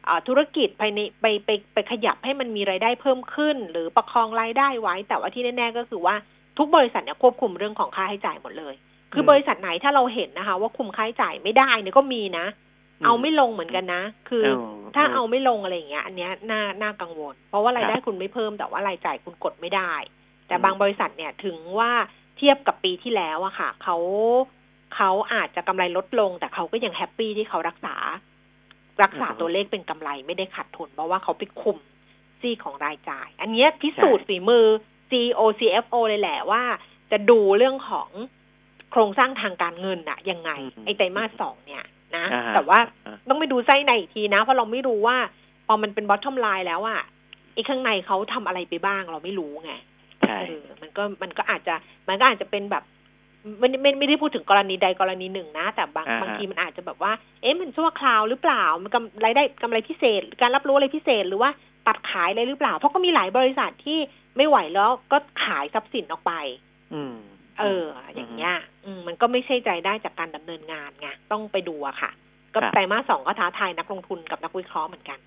[0.08, 6.16] อ่าธุรกิจภายในไปไปไปขยับให้มันมีรายได้เพิ่มขึ้น หรือประคองรายได้ไว้ แต่ว่าที่แน่ๆก็คือว่า
[6.58, 8.76] ทุกบริษัทเนี่ยควบคุมเรื่องของค่าใช้จ่ายหมดเลย
[9.14, 12.46] คืออมบริษัทไหนถ้าเราเห็นนะคะ ว่าคุมค่าใช้จ่ายไม่ได้เนี่ยก็มีนะ
[13.06, 19.94] เอาไม่ลงเหมือนกันนะ คือเออถ้าเออเอาไม่ลงอะไรอย่างเงี้ย อันเนี้ยน่าน่ากังวล เพราะว่ารายได้ครับคุณไม่เพิ่มแต่ว่ารายจ่ายคุณกดไม่ได้
[20.48, 21.92] แต่อืมบางบริษัทเนี่ยถึงว่า
[22.38, 23.98] เทียบกับปีที่แล้วอะค่ะเขา
[24.96, 27.96] เขาอาจจะกำไรลดลง แต่เขาก็ยังแฮปปี้ที่เขารักษา
[29.04, 31.78] รักษาตัวเลขเป็นกำไรไม่ได้ขาดทุน เพราะว่าเขาไปคุม
[32.42, 34.66] ซีกของรายจ่าย อันเนี้ยพิสูจน์ฝีมือ
[35.10, 36.64] CEO CFO เลยแหละว่า
[37.12, 38.10] จะดูเรื่องของ
[38.94, 41.84] โครงสร้างทางการเงินอะยังไงอืมไอ้ไตรมาสสองเนี่ย
[42.16, 45.18] นะอ่าฮะแต่ว่าอ่าต้องไปดูไส้ในอีกทีนะ เพราะเราไม่รู้ว่า
[45.68, 47.02] พอมันเป็น bottom line แล้วอะ
[47.54, 49.74] ไอ้ข้างในเขาทำอะไรไปบ้างเราไม่รู้ไง
[50.28, 51.76] ใช่เออมันก็มันก็อาจจะ
[52.08, 52.84] มันก็อาจจะเป็นแบบ
[53.60, 61.50] ไม่ไม่ไม่ได้พูดถึงกรณีใดกรณีหนึ่งนะ แต่บางอ่าฮะบางทีมันอาจจะแบบว่า เอ๊ะมันชั่วคราวหรือเปล่า มันกำรายได้กำไรพิเศษ การรับรู้อะไรพิเศษ หรือว่า
[61.88, 64.00] ตัดขายอะไรหรือเปล่า เพราะก็มีหลายบริษัทที่
[64.38, 66.34] ไม่ไหวแล้วก็ขายทรัพย์สินออกไป
[66.94, 67.16] อืม
[67.60, 72.12] เออ อย่างเงี้ยอื มมันก็ไม่ใช่ใจได้จากการดำเนินงานไงต้องไปดูอะค่ะ
[72.54, 75.20] ก็ครับไตรมาสสองก็ท้าทายนักลงทุนกับนักวิเคราะห์เหมือนกัน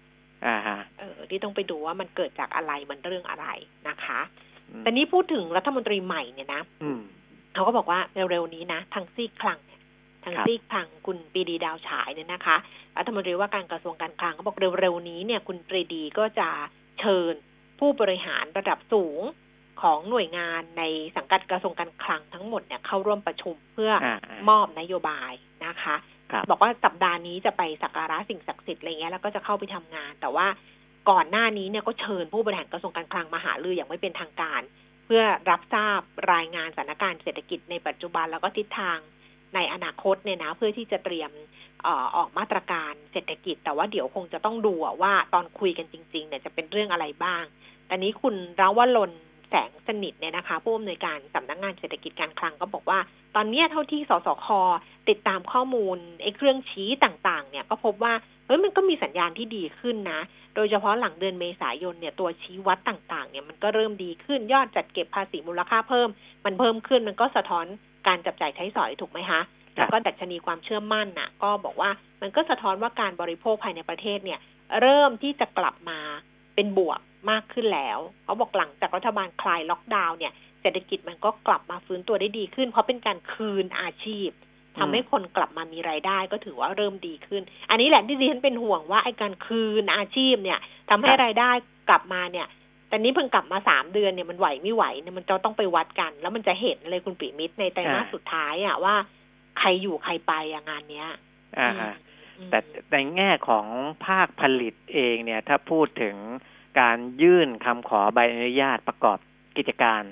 [0.47, 3.47] อ่าฮะเออ ที่ต้องไปดูว่ามันเกิดจากอะไรมันเรื่องอะไร
[3.89, 4.21] นะคะ
[4.71, 7.01] อืมแต่นี้พูดถึงรัฐมนตรีใหม่เนี่ยนะอืม
[7.55, 9.81] เขาก็บอกว่าเร็วๆนี้นะทางซีกคลังเนี่ย
[10.25, 12.57] ทางครับซีกคลังคุณปรีดีดาวฉายเนี่ยนะคะ
[12.99, 16.49] รัฐมนตรีว่าการกระทรวงการคลังเขาบอกเร็วๆนี้เนี่ย คุณปรีดีก็จะ
[17.01, 17.35] เชิญ
[17.79, 19.23] ผู้บริหารระดับสูง
[19.83, 20.83] ของหน่วยงานใน
[21.17, 25.33] สังกัดกระทรวงการคลังทั้งหมดเนี่ยเข้าร่วมประชุมเพื่อออ่ามอบนโยบาย
[25.67, 25.97] นะคะ
[26.33, 30.47] ครับบอกว่าสัปดาห์นี้จะไปสักการะสิ่งศักดิ์สิทธิ์อะไรเงี้ยแล้วก็จะเข้าไปทำงาน แต่ว่า
[31.11, 34.63] ก่อนหน้านี้เนี่ยก็เชิญผู้บริหารกระทรวงการคลังมาหารืออย่างไม่เป็นทางการ
[35.05, 36.01] เพื่อรับทราบ
[36.35, 38.99] รายงานสถานการณ์เศรษฐกิจในปัจจุบันแล้วก็ทิศทาง
[39.55, 41.31] ในอนาคตเนี่ยนะเพื่อที่จะเตรียม
[41.83, 47.45] เออออกมาตรการเศรษฐกิจ แต่ว่าเดี๋ยวคงจะต้องดูอะว่าตอนคุยกันจริงๆเนี่ยจะเป็นเรื่องอะไรบ้าง
[47.87, 49.13] แต่นี้คุณราวลน
[49.49, 52.99] แสงสนิทเนี่ยนะคะผู้อำนวยการสำนักงานเศรษฐกิจการคลังก็บอกว่า
[53.37, 54.47] ตอนเนี้ยเท่าที่สสค
[55.09, 58.15] ติดตามข้อมูลไอ้เครื่องชี้ต่างๆ เนี่ยก็พบว่า
[58.47, 60.21] เฮ้ยมันก็มีสัญญาณที่ดีขึ้นนะ
[60.55, 66.09] โดยเฉพาะหลังเดือนเมษายนเนี่ยตัวชี้วัดต่างๆ เนี่ยมันก็เริ่มดีขึ้นยอดจัดเก็บภาษีมูลค่าเพิ่ม
[66.45, 67.67] มันเพิ่มขึ้นมันก็สะท้อน
[68.07, 69.41] การจับจ่ายใช้สอยถูกไหมคะ
[69.77, 71.91] แล้วก็ดัชนีความเชื่อมั่นน่ะ ก็บอกว่า
[72.23, 74.41] มันก็สะท้อนว่าการบริโภคภายในประเทศเนี่ย
[74.81, 75.99] เริ่มที่จะกลับมา
[76.55, 84.29] เป็นบวก มากขึ้นแล้วเขาบอกหลังจากรัฐบาลคลายล็อกดาวน์เนี่ยเศศรษฐกิจมันก็กลับมาฟื้นตัวได้ดีขึ้น เพราะเป็นการคืนอาชีพ
[84.79, 90.59] ทำให้คนกลับมามีรายได้ก็ถือว่าเริ่มดีขึ้น อันนี้แหละที่ดิฉันเป็นห่วงว่าไอ้การคืนอาชีพเนี่ย
[90.91, 91.51] ทำให้รายได้
[91.89, 92.47] กลับมาเนี่ย
[92.89, 98.95] แต่นี้เพิ่งกลับมาสามเดือนเนี่ยมันไหวไม่ไหวเนี่ยมันจะต้องไปวัดกัน แล้วมันจะเห็นเลยคุณปิมิตรในไตรมาสอ่าสุดท้ายอะว่า
[99.59, 101.09] ใครอยู่ใครไปอะงานเนี้ย
[101.61, 101.95] อ่าฮะ
[102.51, 102.59] แต่
[102.93, 103.67] ในแง่ของ
[104.07, 106.17] ภาคผลิตเองเนี่ย ถ้าพูดถึง
[106.79, 109.19] การยื่นคำขอใบอนุญาตประกอบ
[109.57, 110.03] กิจการ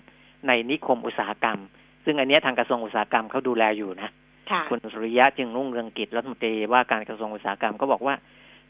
[0.47, 1.59] ในนิคมอุตสาหกรรม
[2.05, 4.11] ซึ่งอันเนี้ยทางกระทรวงอุตสาหกรรมเขาดูแลอยู่นะ
[4.51, 8.15] ค่ะคุณสุริยะจึงรุ่งเรืองกิจรัฐมนตรีว่าการกระทรวงอุตสาหกรรมก็บอกว่า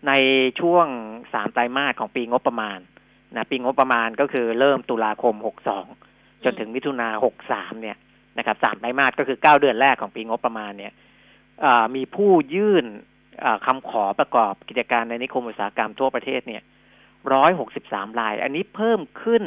[0.09, 0.13] ใน
[0.61, 0.87] ช่วง
[1.33, 2.79] สามไตรมาสของปีงบประมาณ
[3.37, 5.87] นะปีงบประมาณก็คือเริ่มตุลาคมหกสอง
[6.45, 7.97] จนถึงมิถุนาหกสามเนี่ย
[8.39, 10.93] นะครับสามไตรมาสก็คือเก้าเดือนแรกของปีงบประมาณเนี่ย
[11.65, 12.85] อ่ามีผู้ยื่น
[13.45, 16.63] อ่าคำขอประกอบกิจการในนิคมอุตสาหกรรมทั่วประเทศเนี่ย
[17.33, 19.43] ร้อยหกสิบสามราย อันนี้เพิ่มขึ้น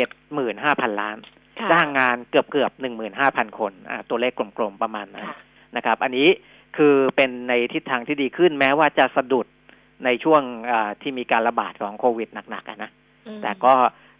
[0.45, 1.17] 75,000ล้าน
[1.59, 5.37] ค่ะจ้างงานเกือบเกือบหนึ่งหมื่นห้าพันคนอ่าตัวเลขกลมๆประมาณนั้นค่ะ
[5.75, 6.27] นะครับ อันนี้
[6.77, 9.47] คือเป็นในทิศทางที่ดีขึ้นแม้ว่าจะสะดุด
[10.05, 12.89] ในช่วงอ่าที่มีการระบาดของโควิดหนักๆอะนะ
[13.27, 13.73] อืมแต่ก็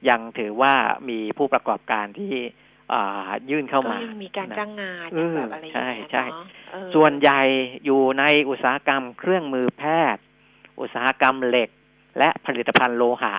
[0.09, 0.73] ยังถือว่า
[1.09, 2.64] มีผู้ประกอบการที่อ่า
[3.49, 7.41] ยื่นเข้ามาก็ยังมีการจ้างงานเออแบบอะไรอย่างเงี้ยใช่ใช่เนาะเออส่วนใหญ่
[7.85, 9.83] อยู่ในอุตสาหกรรมเครื่องมือแพ
[10.15, 10.23] ทย์
[10.79, 11.69] อุตสาหกรรมเหล็ก
[12.19, 13.35] และผลิตภัณฑ์โลหะ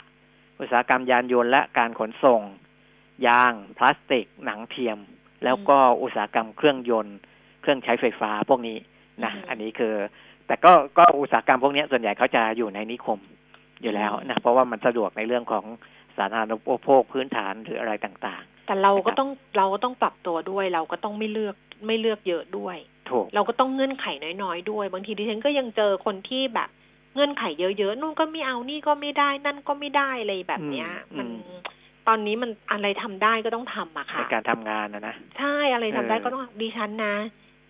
[0.60, 2.40] อุตสาหกรรมยานยนต์และการขนส่ง
[3.26, 4.98] ยาง พลาสติก หนังเทียม
[5.44, 7.16] แล้วก็อุตสาหกรรมเครื่องยนต์
[7.60, 8.76] เครื่องใช้ไฟฟ้าพวกนี้
[9.24, 9.94] นะอันนี้คือ
[10.46, 13.20] แต่ก็ก็อุตสาหกรรมพวกนี้ส่วนใหญ่เขาจะอยู่ในนิคม
[13.82, 15.64] อยู่แล้วนะเพราะว่ามันสะดวกในเรื่องของ
[16.16, 24.06] สาธารณูปโภคพื้นฐานหรืออะไรต่าง แต่เราก็นะครับต้องเราก็ต้องปรับตัวด้วย เราก็ต้องไม่เลือกไม่เลือกเยอะด้วยๆถูกเราก็ต้องเงื่อนไข
[24.42, 26.68] น้อยๆด้วย บางทีดิฉันก็ยังเจอคนที่แบบ
[27.14, 27.44] เงื่อนไข
[27.78, 31.60] เยอะๆนู่นก็ไม่เอานี่ก็ไม่ได้นั่นก็ไม่ได้อะไรแบบเนี้ยอืมมันอืม
[32.08, 37.14] ตอนนี้มันอะไรทำได้ก็ต้องทำอะในค่ะการทำงานนะนะใช่อะไรทำได้เออก็ต้องดิฉันนะ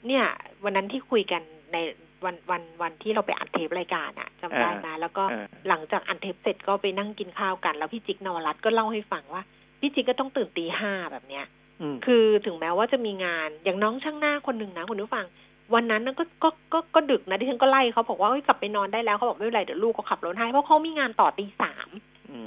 [0.07, 0.25] เนี่ย
[0.65, 1.77] วันนั้นที่คุยกันใน
[2.25, 9.43] วันวันวันที่เราไปอัดเทปรายการอะจำได้ไหมแล้วก็เออหลังจากอัดเทปเสร็จก็ไปนั่งกินข้าวกัน แล้วพี่จิ๊กนวรัตน์ก็เล่าให้ฟังว่า
[9.81, 11.45] พี่จิ๊กก็ต้องตื่นตีห้าแบบเนี้ย
[11.81, 15.27] อืมคือถึงแม้ว่าจะมีงานอย่างน้องช่างหน้าคนหนึ่งนะคุณผู้ฟัง
[15.75, 21.89] วันนั้นน่ะก็ก็ก็ก็ดึกนะที่ฉันก็ไล่เขาบอกว่าเอ้ยกลับไปนอนได้แล้วเขาบอกไม่เป็นไรเดี๋ยวลูกก็ขับรถให้เพราะเขามีงานต่อตีสาม
[22.33, 22.41] อื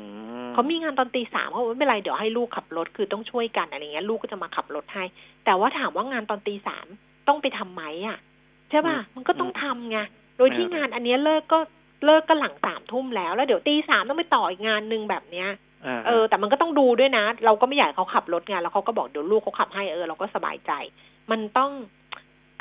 [0.46, 5.04] มเขามีงานตอนตีสามเขาบอกไม่เป็นไรเดี๋ยวให้ลูกขับรถคือต้องช่วยกันอะไรเงี้ยลูกก็จะมาขับรถให้
[5.46, 6.86] แต่ว่าถามว่างานตอนตีสาม
[7.28, 8.18] ต้องไปทำไหมอะ
[8.70, 9.98] ใช่ป่ะมันก็ต้องทำไง
[10.38, 11.60] โดยที่งานอันเนี้ยเลิกก็
[12.06, 15.52] เลิกก็หลังสามทุ่มแล้วแล้วเดี๋ยวตีสามต้องไปต่ออีกงานหนึ่งแบบเนี้ยา
[16.08, 20.72] เออ แต่มันก็ต้องดูด้วยนะ เราก็ไม่อยากให้เขาขับรถไงแล้วเขาก็บอกเดี๋ยวลูกเขาขับให้เออเราก็สบายใจ
[21.32, 21.72] มันต้อง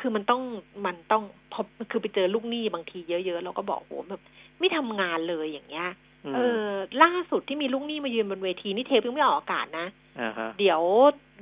[0.00, 0.42] คือมันต้อง
[0.86, 4.22] มันต้องพอคือไปเจอลูกหนี้บางทีเยอะๆเราก็บอกโหแบบ
[4.58, 5.88] ไม่ทำงานเลยอย่างเงี้ย
[6.32, 6.66] มเออ
[7.02, 9.86] ล่าสุดที่มีลูกหนี้มายืนบนเวทีนี่เทปยังไม่ออกอากาศนะ
[10.20, 10.82] อ่าฮะเดี๋ยว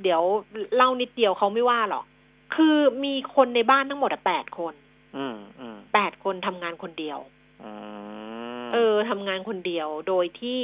[0.03, 0.23] เดี๋ยว
[0.77, 2.05] เล่านิดเดียวเขาไม่ว่าหรอก
[2.55, 4.75] คือมีคนในบ้านทั้งหมดอะแปดคน
[5.17, 7.19] อืมอืมแปดคนทำงานคนเดียว
[7.65, 7.73] อื
[8.63, 10.61] มเออทำงานคนเดียวโดยที่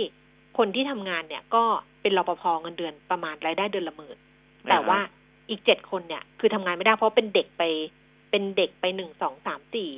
[0.58, 1.64] คนที่ทำงานเนี่ยก็
[2.02, 4.16] เป็นรปภเงินเดือนประมาณรายได้เดือนละหมื่น
[4.70, 4.98] แต่ว่า
[5.50, 7.62] อีกเจ็ดคนเนี่ย คือทำงานไม่ได้เพราะเป็นเด็กไป
[8.30, 9.90] เป็นเด็กไปหนึ่งสองสามสี่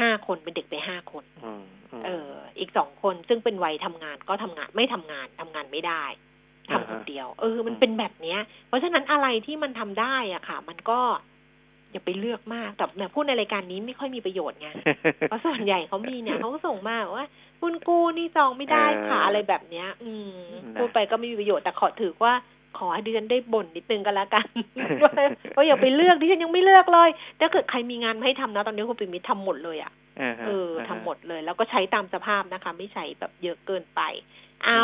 [0.00, 1.62] ห้าคนเป็นเด็กไปห้าคนอืม
[2.00, 6.04] มเออ อีกสองคนซึ่งเป็นวัยทำงานก็ทำงานไม่ทำงานทำงานไม่ได้
[6.70, 11.00] ทำอ่าคนฮะเดียว เออ มันอืมเป็นแบบเนี้ย เพราะฉะนั้นอะไรที่มันทำได้อะค่ะ มันก็
[11.94, 14.68] อย่าไปเลือกมากแต่เนี่ยพูดในรายการนี้ไม่ค่อยมีประโยชน์ไง
[15.28, 17.26] เพราะส่วนใหญ่เขามีเนี่ยเขาก็ส่งมาว่า
[17.60, 20.30] คุณกู้นี่จองไม่ได้ค่ะเออออะไรแบบเนี้ย อืม
[20.74, 22.34] นะพูดไปก็ไม่มีประโยชน์แต่ขอถือว่า
[22.78, 24.46] ขอให้ดิฉันได้บ่นนิดนึงกันละกัน
[25.02, 25.12] ว่า
[25.56, 27.08] ว่าอย่าไปเลือกดิฉันยังไม่เลือกเลย
[27.40, 34.00] ถ้าเกิดใครมีงานมาให้ทำนะตอนนี้คุณปิมิตรทำหมดเลยอะาฮะเออาฮะทำหมดเลย แล้วก็ใช้ตามสภาพนะคะ ไม่ใช้แบบเยอะเกินไป
[34.64, 34.80] เอา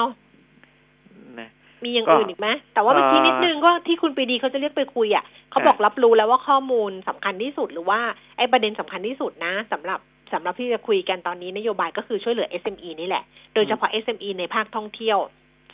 [1.41, 1.51] นะ
[1.85, 8.01] มีอย่างก็อื่นอีกไหมแต่ว่าเมื่อกี้เอ่อนิดนึงก็ที่คุณปรีดีเขาจะเรียกไปคุยอะเขาบอกอะรับรู้แล้วว่าข้อมูลสำคัญที่สุดหรือว่า
[8.37, 10.01] ไอ้ประเด็นสำคัญที่สุดนะสำหรับ
[10.33, 13.25] สำหรับที่จะคุยกันตอนนี้นโยบายก็คือช่วยเหลือ SME นี่แหละ
[13.55, 15.19] โดยเฉพาะ SME ในภาคท่องเที่ยว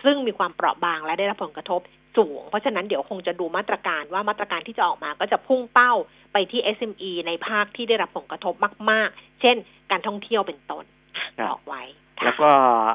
[0.05, 1.81] ซึ่งมีความเปราะบางและได้รับผลกระทบ
[2.17, 5.93] สูง เพราะฉะนั้นเดี๋ยวคงจะดูมาตรการว่ามาตรการที่จะออกมาก็จะพุ่งเป้า
[6.33, 8.55] ไปที่ SME ในภาคที่ได้รับผลกระทบ
[8.91, 9.57] มาก ๆ เช่น
[9.91, 10.85] การท่องเที่ยวเป็นต้น
[11.17, 11.83] อะครับบอกไว้
[12.21, 12.51] ค่ะแล้วก็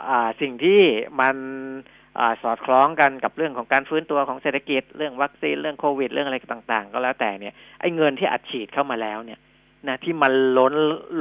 [0.09, 0.80] อ่าสิ่งที่
[1.20, 2.01] มันอา
[2.41, 9.39] สอดคล้องกันกับเรื่องของการฟื้นตัวของเศรษฐกิจ เรื่องวัคซีนเรื่องโควิด เรื่องอะไรต่าง ๆ ก็แล้วแต่เนี่ยไอ้เงินที่อัดฉีดเข้ามาแล้วเนี่ย
[9.88, 10.74] นะที่มันล้น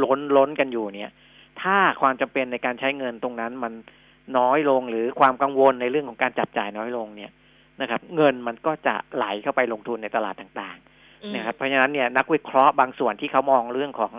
[0.04, 1.10] ล้นล้นกันอยู่เนี่ย
[1.62, 3.72] ถ้าความจำเป็นในการใช้เงินตรงนั้นมัน
[4.38, 7.30] น้อยลงหรือความกังวลในเรื่องของการจับจ่ายน้อยลงเนี่ย
[7.80, 14.12] นะครับ เงินมันก็จะไหลเข้าไปลงทุนในตลาดต่างๆนะครับเพราะฉะนั้นเนี่ยนักวิเคราะห์บางส่วนที่เขามองเรื่องของ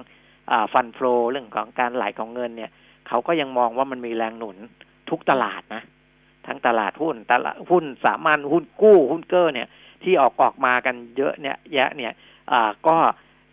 [0.52, 2.72] อฟันฟลอเรื่องของการไหลของเงินเนี่ย
[3.08, 4.58] เขาก็ยังมองว่ามันมีแรงหนุน
[5.10, 5.84] ทุกตลาดนะ
[6.48, 9.68] ทั้งตลาดหุ้นตลาดหุ้นสามัญหุ้นกู้หุ้นเกอร์เนี่ย
[10.04, 12.14] ที่ออกออกมากันเยอะเนี่ยแยะเนี่ย
[12.88, 12.98] ก็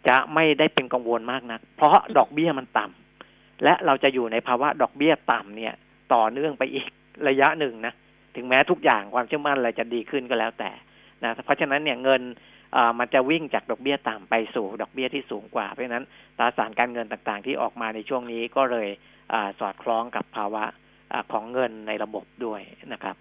[0.09, 5.75] จะไม่ได้เป็นกังวลมากนะัก เพราะดอกเบี้ยมันต่ำและเราจะอยู่ในภาวะดอกเบี้ยต่ำเนี่ย
[6.15, 6.87] ต่อเนื่องไปอีก
[7.29, 7.95] ระยะหนึ่งนะ
[8.37, 10.71] ถึงแม้ทุกอย่างความเชื่อมั่นอะไรจะดีขึ้นก็แล้วแต่
[11.25, 12.23] นะเพราะฉะนั้นเนี่ยเงิน
[12.99, 16.05] มันจะวิ่งจากดอกเบี้ยต่ำไปสู่ดอกเบี้ยที่สูงกว่า เพราะฉะนั้น
[16.39, 18.89] ตราสารการเงินต่างๆ ที่ออกมาในช่วงนี้ก็เลย
[19.33, 20.65] อสอดคล้องกับภาวะ
[21.13, 22.61] อของเงินในระบบด้วย
[22.93, 23.17] นะครับ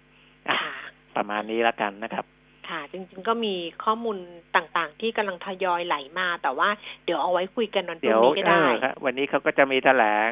[1.16, 2.26] ประมาณนี้แล้วกันนะครับ
[2.68, 4.16] ค่ะ จริง ๆ ก็มีข้อมูล
[4.56, 6.68] ต่างๆ ที่กำลังทยอยไหลมา แต่ว่า
[7.04, 10.30] เดี๋ยวเอาไว้คุยกันวันพรุ่งนี้ก็ได้ครับวันนี้เขาก็จะมีแถลง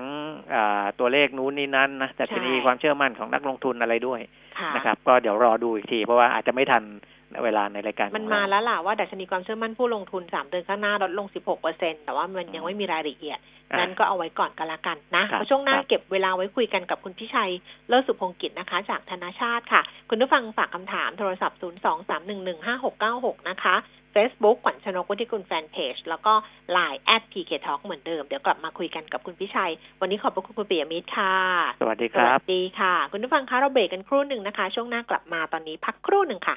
[0.99, 4.21] ตัวเลขนู้นนี่นั่นนะแต่จะมีความเชื่อมั่นของนักลงทุนอะไรด้วย
[4.77, 6.83] นะครับ ก็เดี๋ยวรอดูอีกที เพราะว่าอาจจะไม่ทัน
[7.45, 13.39] เวลาในรายการมันมาแล้วล่ะว่าดัชนีความเชื่อมั่นผู้ลงทุนสามเดือนข้างหน้าลดลงสิบหกเปอร์เซ็นแต่ว่ามันยังไม่มีรายละเอียด
[13.79, 17.53] นั้นก็เอาไว้ก่อนกันละกันนะเพราะช่วงหน้าเก็บเวลาไว้คุยกันกับคุณพิชัย
[17.89, 23.77] เลิศสุพงกิจนะคะ จากธนาชาติค่ะ คุณผู้ฟังฝากคำถามโทรศัพท์ 0 2 3 1 1 5 6 9 6 นะคะ
[24.15, 26.33] Facebook ขวัญชนกวุฒิกุลแฟนเพจแล้วก็
[26.77, 31.35] Line แอดพีเคทอเหมือนเดิม เดี๋ยวกลับมาคุยกันกับคุณพิชัย วันนี้ขอบพระคุณคุณปิยมิตรค่ะ
[31.81, 36.57] สวัสดีครับ สวัสดีค่ะ คุณผู้ฟังคะเราเบรกกันครู่หนึ่งนะคะ ช่วงหน้ากลับมาตอนนี้พักครู่หนึ่งค่ะ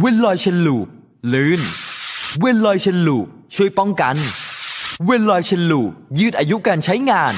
[0.00, 0.86] เวลลอย Chain Lube
[1.32, 1.60] ลื่น
[2.40, 4.16] เวลลอย Chain Lube ช่วยป้องกัน
[5.06, 5.80] เวลลอย Chain Lube
[6.18, 7.32] ยืดอายุการใช้งาน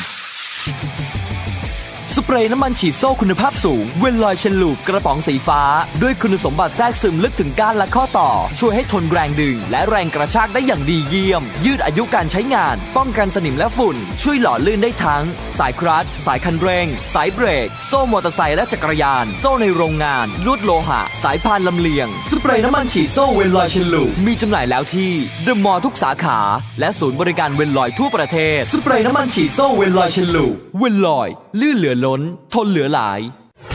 [2.20, 5.62] สเปรย์น้ำมันฉีดโซ่คุณภาพสูง เวลลอย Chain Lube กระป๋องสีฟ้า
[6.02, 15.24] ด้วยคุณสมบัติแทรกซึมลึกถึงก้านและข้อต่อ ช่วยให้ทนแรงดึง และแรงกระชากได้อย่างดีเยี่ยม ยืดอายุการใช้งาน ป้องกันสนิมและฝุ่น ช่วยหล่อลื่นได้ทั้ง
[15.58, 25.12] สายคลัตช์สายคันเร่ง สายเบรก โซ่มอเตอร์ไซค์และจักรยาน โซ่ในโรงงาน ลวดโลหะ สายพานลำเลียง สเปรย์น้ำมันฉีดโซ่เวลลอย Chain Lube มีจำหน่ายแล้วที่
[25.44, 26.38] เดอะมอลล์ทุกสาขา
[26.80, 31.28] และศูนย์บริการเวลลอยทั่วประเทศ สเปรย์น้ำมันฉีดโซ่เวลลอย Chain Lube เวลลอย
[31.60, 32.20] ลื่นเหลือล้น
[32.54, 33.20] ทนเหลือหลาย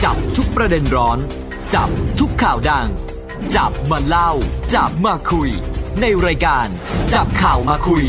[0.02, 1.18] จับทุกประเด็นร้อน
[1.74, 2.88] จับทุกข่าวดัง
[3.56, 4.30] จับมาเล่า
[4.74, 5.50] จับมาคุย
[6.00, 6.66] ในรายการ
[7.14, 8.04] จับข่าวมาคุย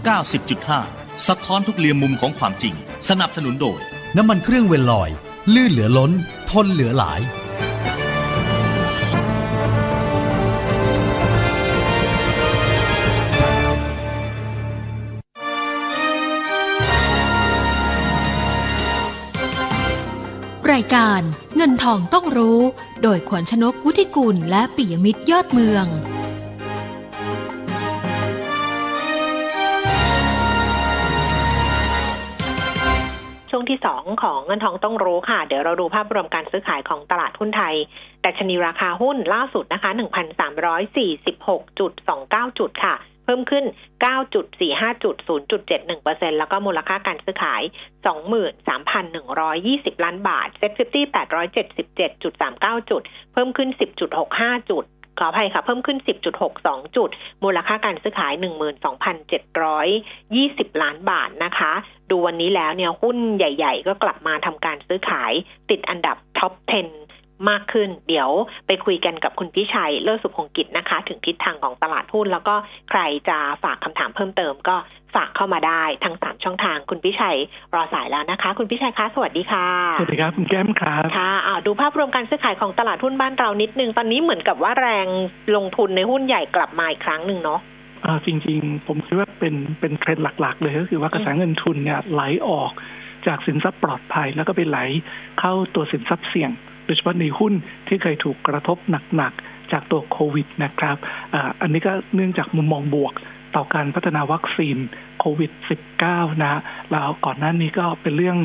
[0.59, 2.73] 90.5 สะท้อนทุกเรียมมุมของความจริง
[3.09, 3.79] สนับสนุนโดย
[4.17, 5.09] น้ำมันเครื่องเวลลอย
[5.53, 6.11] ลื่นเหลือล้น
[6.49, 21.21] ทนเหลือหลายายการ
[21.55, 22.59] เงินทองต้องรู้
[23.03, 25.85] โดยขวัญชนกวุฒิกุลและปิยมิตรยอดเมือง
[33.49, 37.75] ช่วงที่สองของเงินทองต้องรู้ค่ะ เดี๋ยวเราดูภาพรวมการซื้อขายของตลาดหุ้นไทย
[38.21, 39.89] แต่ชนีราคาหุ้นล่าสุดนะคะ
[41.69, 42.95] 1,346.29 จุดค่ะ
[43.27, 43.65] เพิ่มขึ้น
[44.33, 47.61] 9.45จุด0.71%แล้วก็มูลค่าการซื้อขาย
[48.83, 51.05] 23,120 ล้านบาทเซ็ตฟิฟตี้
[52.17, 53.01] 877.39 จุด
[53.33, 53.69] เพิ่มขึ้น
[54.19, 54.85] 10.65 จุด
[55.19, 55.97] ขออภัยค่ะ เพิ่มขึ้น
[56.47, 57.09] 10.62 จุด
[57.43, 58.33] มูลค่าการซื้อขาย
[59.77, 61.73] 12,720 ล้านบาทนะคะ
[62.09, 65.31] ดูวันนี้แล้วเนี่ยหุ้นใหญ่ ๆ ก็กลับมาทำการซื้อขาย
[65.69, 67.06] ติดอันดับท็อป 10
[67.49, 68.29] มากขึ้น เดี๋ยว
[68.67, 72.55] ไปคุยกันกับคุณพิชัยเลิศสุพงกิจนะคะ ถึงทิศทางของตลาดหุ้นแล้วก็
[72.89, 74.75] ใครจะฝากคำถามเพิ่มเติมก็
[75.15, 77.37] ฝากเข้ามาได้ทั้งสามช่องทางคุณพิชัย
[77.73, 79.67] รอสายแล้วนะคะ คุณพิชัยคะสวัสดีค่ะ
[79.99, 85.07] สวัสดีครับ คุณแก้มครับค่ะอ่าดูภาพรวมการซื้อขายของตลาดหุ้นบ้านเรานิดนึง ตอนนี้เหมือนกับว่าแรง
[85.55, 87.59] ลงทุนในหุ้นใหญ่กลับมาอีกครั้งหนึ่งเนาะ
[88.05, 92.71] อ่าจริง ๆ ผมคิดว่าเป็นเป็นเทรนด์หลัก ๆ เลยก็คือว่ากระแสเงินทุนเนี่ยไหลออก
[93.27, 94.79] จากสินทรัพย์ปลอดภัยแล้วก็ไปไหล
[95.39, 96.51] เข้าตัวสินทรัพย์เสี่ยง
[96.87, 97.53] โดยเฉพาะในหุ้น
[97.87, 98.77] ที่เคยถูกกระทบ
[99.15, 100.97] หนักๆ จากตัวโควิดนะครับ
[101.33, 103.13] อ,อันนี้ก็เนื่องจากมุมมองบวก
[103.55, 104.77] ต่อการพัฒนาวัคซีน
[105.19, 105.51] โควิด
[105.97, 106.61] -19 นะ
[106.91, 108.37] แล้วก่อนหน้านี้ก็เป็นเรื่อง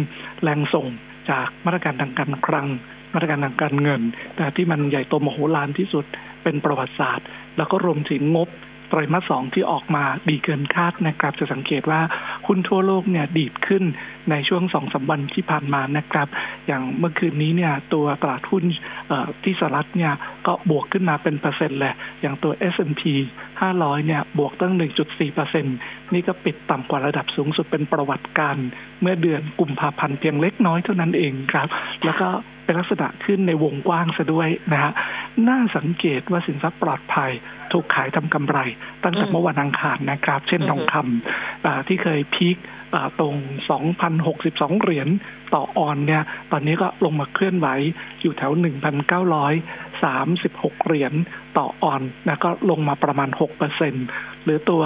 [0.43, 0.87] แรงส่ง
[1.31, 2.69] จากมาตรการทางการคลัง
[3.15, 4.03] มาตรการทางการเงิน
[4.37, 6.05] แต่ที่มันใหญ่โตมโหฬารที่สุด
[6.43, 7.27] เป็นประวัติศาสตร์
[7.57, 8.49] แล้วก็รวมถึงงบ
[8.93, 12.01] ไตรมาสสองที่ออกมาดีเกินคาดนะครับ จะสังเกตว่า
[12.47, 13.85] หุ้นทั่วโลกเนี่ยดีดขึ้น
[14.31, 16.29] ในช่วงสองสาวันที่ผ่านมานะครับ
[16.67, 18.65] อย่างเมื่อคืนนี้เนี่ยตัวตลาดหุ้น
[19.45, 20.13] ที่สหรัฐเนี่ย
[20.47, 23.03] ก็บวกขึ้นมาเป็นเปอร์เซ็นต์เลยอย่างตัว S&P
[23.55, 24.75] 500 เนี่ยบวกตั้ง
[25.05, 25.77] 1.4เปอร์เซ็นต์
[26.13, 28.57] นี่ก็ปิดต่ำกว่าระดับสูงสุดเป็นประวัติการ
[29.01, 31.69] เมื่อเดือนกุมภาพันธ์เพียงเล็กน้อยเท่านั้นเองครับ
[32.05, 32.29] แล้วก็
[32.65, 34.93] เป็นลักษณะขึ้นในวงกว้างซะด้วยนะฮะ
[35.49, 37.31] น่าสังเกตว่าสินทรัพย์ปลอดภัย
[37.73, 38.59] ถูกขายทำกำไร
[39.03, 42.57] ตั้งแต่เมื่อวันอังคารนะครับ เช่นทองคำที่เคยพีค
[43.21, 43.35] ตรง
[44.09, 45.09] 2,062 เหรียญ
[45.55, 47.69] ต่อออนเนี่ย ตอนนี้ก็ลงมาเคลื่อนไหว
[48.23, 48.53] อยู่แถว
[49.13, 51.13] 1,936 เหรียญ
[51.59, 53.29] ต่อออนนะก็ลงมาประมาณ
[53.87, 54.83] 6%หรือตัว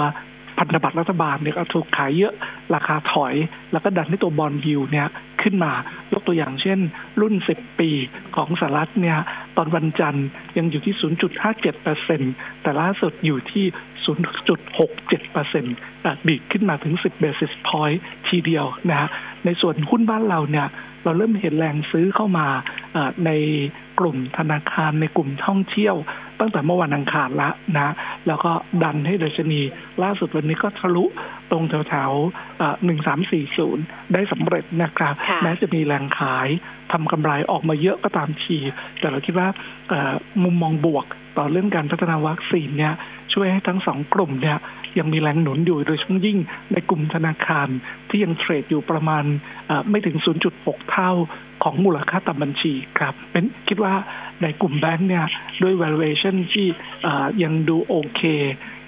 [0.57, 2.33] พันธบัตรรัฐบาลเนี่ยก็ถูกขายเยอะ
[2.75, 3.33] ราคาถอย
[3.71, 5.07] แล้วก็ดันให้ตัวบอลยูเนี่ย
[5.41, 5.71] ขึ้นมา
[6.13, 6.79] ยกตัวอย่างเช่น
[7.21, 7.89] รุ่น 10 ปี
[8.35, 9.17] ของสหรัฐเนี่ย
[9.57, 10.27] ตอนวันจันทร์
[10.57, 10.93] ยังอยู่ที่
[11.57, 13.65] 0.57%แต่ล่าสุดอยู่ที่
[14.05, 19.09] 0.67%ดีดขึ้นมาถึง 10 basis point ทีเดียวนะฮะ
[19.45, 20.67] ในส่วนหุ้นบ้านเราเนี่ย
[21.03, 22.47] เราเริ่มเห็นแรงซื้อเข้ามา
[23.25, 23.31] ใน
[23.99, 25.95] กลุ่มธนาคารในกลุ่มท่องเที่ยว
[26.39, 27.93] ตั้งแต่เมื่อวันอังคารละนะ
[28.27, 28.51] แล้วก็
[28.83, 29.61] ดันให้ดัชนี
[30.03, 31.05] ล่าสุดวันนี้ก็ทะลุ
[31.51, 33.83] ตรงแถวๆหนึ่งสามสี่ศูนย์
[34.13, 35.13] ได้สำเร็จนะครับ
[35.43, 36.47] แม้จะมีแรงขาย
[36.91, 38.57] ทำกำไรออกมาเยอะก็ตามที
[38.99, 39.47] แต่เราคิดว่า
[40.43, 41.05] มุมมองบวก
[41.37, 42.93] ต่อเรื่องการพัฒนาวัคซีนเนี่ย
[43.33, 44.57] ช่วยให้ทั้งสองกลุ่มเนี่ย
[44.99, 46.37] ยังมีแรงหนุนอยู่โดยเฉพาะยิ่ง
[46.71, 47.67] ในกลุ่มธนาคาร
[48.09, 49.23] ที่ยังเทรดอยู่ประมาณ
[49.89, 50.17] ไม่ถึง
[50.53, 51.11] 0.6 เท่า
[51.67, 53.93] ของมูลค่าตามบัญชีครับเป็นคิดว่า
[54.41, 55.25] ในกลุ่มแบงค์เนี่ย
[55.63, 56.67] ด้วย valuation ที่
[57.43, 58.21] ยังดูโอเค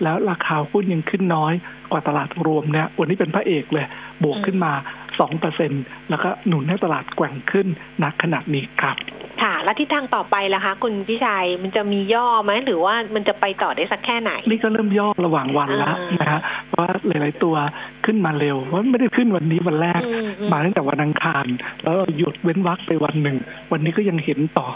[0.04, 1.54] แล้วราคาหุ้นยังขึ้นน้อย
[1.92, 3.88] กว่าตลาดรวมเนี่ยวันนี้เป็นพระเอกเลย
[4.24, 4.74] บวกขึ้นมา
[5.20, 5.72] สองเปอร์เซ็น
[6.10, 7.68] แล้วก็หนุนให้ตลาดแกว่งขึ้น
[8.04, 8.98] นักขนาดนี้ครับ
[9.44, 16.40] ค่ะ แล้วทิศทางต่อไปล่ะคะ คุณพี่ชัยมันจะมีย่อไหมหรือว่ามันจะไปต่อได้สักแค่ไหน นี่ก็เริ่มย่อระหว่างวันแล้วนะฮะ
[16.70, 17.56] เพราะหลาย ๆ ตัว
[18.06, 20.02] ขึ้นมาเร็วว่าไม่ได้ขึ้นวันนี้วันแรก
[20.52, 21.46] มาตั้งแต่วันอังคาร
[21.84, 23.38] แล้วหยุดเว้นวักไปวันหนึ่ง
[23.72, 24.68] วันนี้ก็ยังเห็นต่อ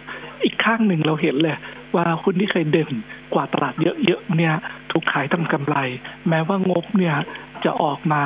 [0.44, 1.58] อีกข้างหนึ่งเราเห็นเลย
[1.96, 2.92] ว่าหุ้นที่เคยเด่น
[3.34, 4.54] กว่าตลาดเยอะ ๆ เนี่ย
[4.92, 5.76] ถูกขายทำกำไร
[6.30, 7.16] แม้ว่างบเนี่ย
[7.66, 8.22] จะออกมา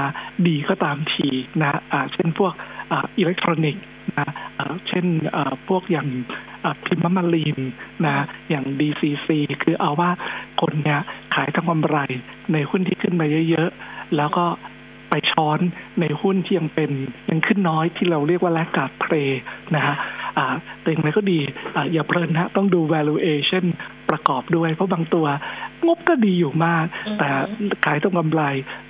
[0.48, 1.30] ดีก็ตามที
[1.62, 2.54] นะะเช่นพวก
[2.94, 3.84] อิเล็กทรอนิกส์
[4.18, 4.28] นะ
[4.88, 5.06] เช่น
[5.68, 6.08] พวกอย่าง
[6.86, 7.60] พิมพ์มารีน
[8.06, 9.28] นะอย่าง DCC
[9.64, 10.12] คือเอาว่า
[10.62, 11.00] คนเนี่ย
[11.36, 11.98] ขายทำกำไร
[12.54, 14.46] ในหุ้นที่ขึ้นมาเยอะๆ แล้วก็
[15.10, 15.60] ไปช้อน
[16.02, 16.92] ในหุ้นที่ยังเป็น
[17.30, 19.14] ยังขึ้นน้อยที่เราเรียกว่าแลกกาดเพล
[19.76, 19.96] นะฮะ
[20.82, 21.40] แต่อย่างไรก็ดี
[21.76, 23.66] ออย่าเพลินนะต้องดู valuation
[24.10, 25.28] ประกอบด้วย เพราะบางตัว
[25.86, 26.86] งบก็ดีอยู่มาก
[27.18, 27.28] แต่
[27.86, 28.44] ขายต้องกำไร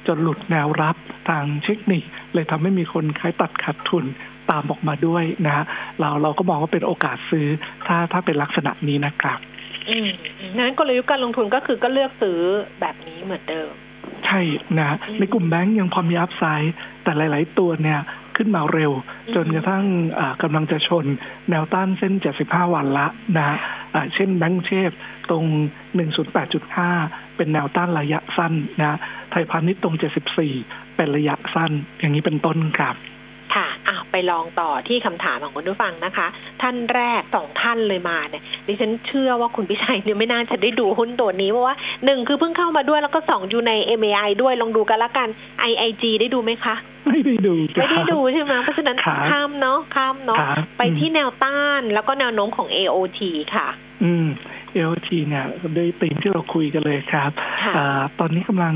[0.07, 0.95] จนหลุดแนวรับ
[1.29, 2.03] ทางเทคนิค
[2.33, 4.05] เลยทำให้มีคนขายตัดขาดทุน
[4.51, 5.65] ตามออกมาด้วยนะ
[5.99, 7.47] เราเราก็มองว่าเป็นโอกาสซื้อ
[7.87, 9.39] ถ้าถ้าเป็นลักษณะนี้นะครับ
[9.89, 10.09] อืม
[10.57, 12.39] นั้นกลยุทธ์การลงทุนก็คือก็เลือกซื้อ
[12.79, 13.71] แบบนี้เหมือนเดิม
[14.25, 14.41] ใช่
[14.79, 16.73] นะในกลุ่มแบงก์ยังพอมีอัพไซด์
[17.03, 17.99] แต่หลาย ๆ ตัวเนี่ย
[18.37, 18.91] ขึ้นมาเร็ว
[19.35, 19.85] จนกระทั่ง
[20.43, 21.05] กำลังจะชน
[21.49, 23.57] แนวต้านเส้น 75 วันละนะ
[24.13, 24.91] เช่นแบงก์เชฟ
[25.29, 25.43] ตรง
[26.61, 28.97] 108.5 เป็นแนวต้านระยะสั้นนะ
[29.31, 29.95] ไทยพาณิชย์ตรง
[30.41, 33.16] 74 เป็นระยะสั้น อย่างนี้เป็นต้นครับค่ะอะ
[34.17, 36.27] ไปลองต่อที่คำถามของคุณผู้ฟังนะคะ
[36.61, 45.27] ท่านแรกสองท่านเลยมาเนี่ยดิฉันเชื่อว่าคุณพิชัยเนี่ยไม่น่าจะได้ดูหุ้นตัวนี้เพราะว่าหนึ่งคือเพิ่งเข้ามาด้วยแล้วก็สองอยู่ใน MAI ด้วยลองดูกันละกัน
[45.69, 46.75] IIG ได้ดูไหมคะ
[47.07, 48.97] ไม่ได้ดูไม่ได้ดูใช่ไหมเพราะฉะนั้น
[49.29, 50.37] ข้ามเนาะข้ามเนาะ
[50.77, 53.19] ไปที่แนวต้านแล้วก็แนวโน้มของ AOT
[53.55, 53.67] ค่ะ
[54.03, 54.27] อืม
[54.75, 55.45] AOT เนี่ย
[55.77, 57.31] ด้วยตีมที่เราคุยกันเลยครับ
[57.77, 57.79] อ
[58.19, 58.75] ตอนนี้กำลัง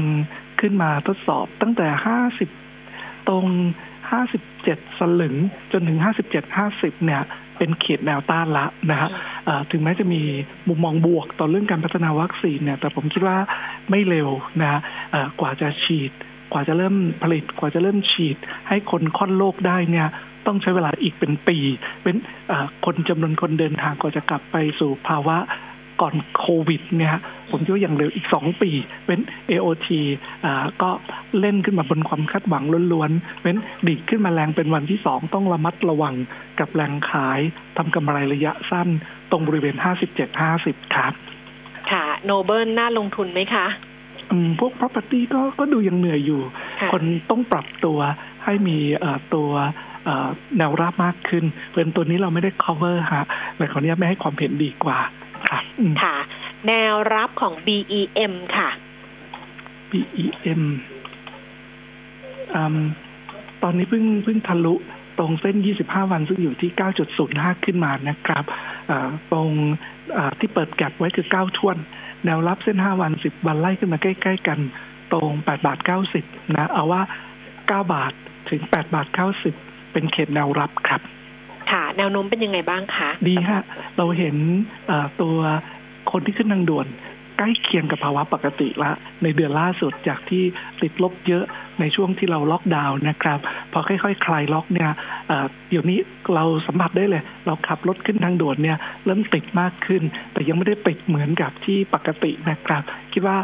[0.62, 2.50] ขึ้นมาทดสอบตั้งแต่ห้าสิบ
[3.30, 3.46] ตรง
[4.12, 5.36] ห้าสิบเจ็ดสลึง
[5.72, 7.22] จนถึงห้าสิบเจ็ดห้าสิบเนี่ย
[7.58, 9.10] เป็นเขตแนวต้านละนะฮะ
[9.72, 10.22] ถึงแม้จะมี
[10.68, 13.38] มุมมองบวกต่อเรื่องการพัฒนาวัคซีนเนี่ย แต่ผมคิดว่า
[13.90, 14.30] ไม่เร็ว
[14.62, 14.80] นะ
[15.40, 16.12] กว่าจะฉีด
[16.52, 18.38] กว่าจะเริ่มผลิต กว่าจะเริ่มฉีด
[18.68, 20.08] ให้คนค่อนโลกได้เนี่ย
[20.48, 21.58] ต้องใช้เวลาอีกเป็นปี
[22.04, 22.16] เป็น
[22.86, 25.38] คนจำนวนคนเดินทางกว่าจะกลับไปสู่ภาวะ
[26.02, 27.16] ก่อนโควิดเนี่ย
[27.52, 28.70] ผมคิดว่าอย่างเร็วอีกสองปี
[29.08, 29.20] เป็น
[29.52, 29.88] AOT
[30.46, 30.90] อ่าก็
[31.40, 32.64] เล่นขึ้นมาบนความคาดหวัง
[32.94, 33.56] ล้วนๆเป็น
[33.88, 36.16] ดีดขึ้นมาแรงเป็นวันที่สองต้องระมัดระวัง
[36.60, 37.40] กับแรงขาย
[37.78, 38.88] ทำกำไรระยะสั้น
[39.32, 41.14] ตรงบริเวณห้าสิบเจ็ดห้าสิบครับ
[41.92, 43.66] ค่ะ โนเบิลน่าลงทุนไหมคะ
[44.32, 46.42] อืมพวก property ก็ก็ดูยังเหนื่อยอยู่
[46.92, 48.00] คนต้องปรับตัว
[48.46, 49.50] ให้มีเอ่อตัว
[50.58, 53.26] แนวราบมากขึ้นเพราะตัวนี้เราไม่ได้ cover ฮะ
[53.58, 55.00] แต่ขออนุญาตไม่ให้ความเห็นดีกว่า
[55.50, 55.60] ค่ะ
[56.04, 56.16] ค่ะ
[56.68, 58.70] แนวรับของ BEM ค่ะ
[59.92, 60.64] BEM
[63.64, 64.76] ตอนนี้เพิ่งเพิ่งทะลุ
[65.20, 66.72] ตรงเส้น 25 วันซึ่งอยู่ที่
[67.18, 68.44] 9.05 ขึ้นมานะครับ
[69.32, 69.50] ตรง
[70.40, 71.78] ที่เปิดแก็บไว้คือ9ทวน
[72.26, 74.60] แนวรับเส้น 5 วัน 10 วันไล่ขึ้นมาใกล้ ๆ กัน
[75.14, 75.80] ตรง 8 บาท
[76.18, 77.02] 90 นะ เอาว่า
[77.50, 78.14] 9 บาท
[78.50, 79.08] ถึง 8 บาท
[79.52, 81.02] 90 เป็นเขตแนวรับครับ
[81.72, 83.62] ค่ะแนวโน้มเป็นยังไงบ้างคะดีฮะ
[83.98, 84.36] เราเห็น
[85.22, 85.38] ตัว
[86.12, 86.88] คนที่ขึ้นทางด่วน
[87.38, 88.92] ใกล้เคียงกับภาวะปกติละ
[89.24, 90.44] ในเดือนล่าสุดจากที่
[90.82, 91.44] ติดลบเยอะ
[91.80, 93.40] ในช่วงที่เราล็อกดาวน์นะครับ
[93.74, 94.90] พอค่อยๆ คลายล็อกเนี่ย
[95.70, 96.00] เดี๋ยวนี้
[96.36, 100.04] เราสัมผัสได้เลย เราขับรถขึ้นทางด่วนเนี่ยเริ่มติดมากขึ้น
[100.34, 103.38] แต่ยังไม่ได้ติดเหมือนกับที่ปกตินะครับ คิดว่า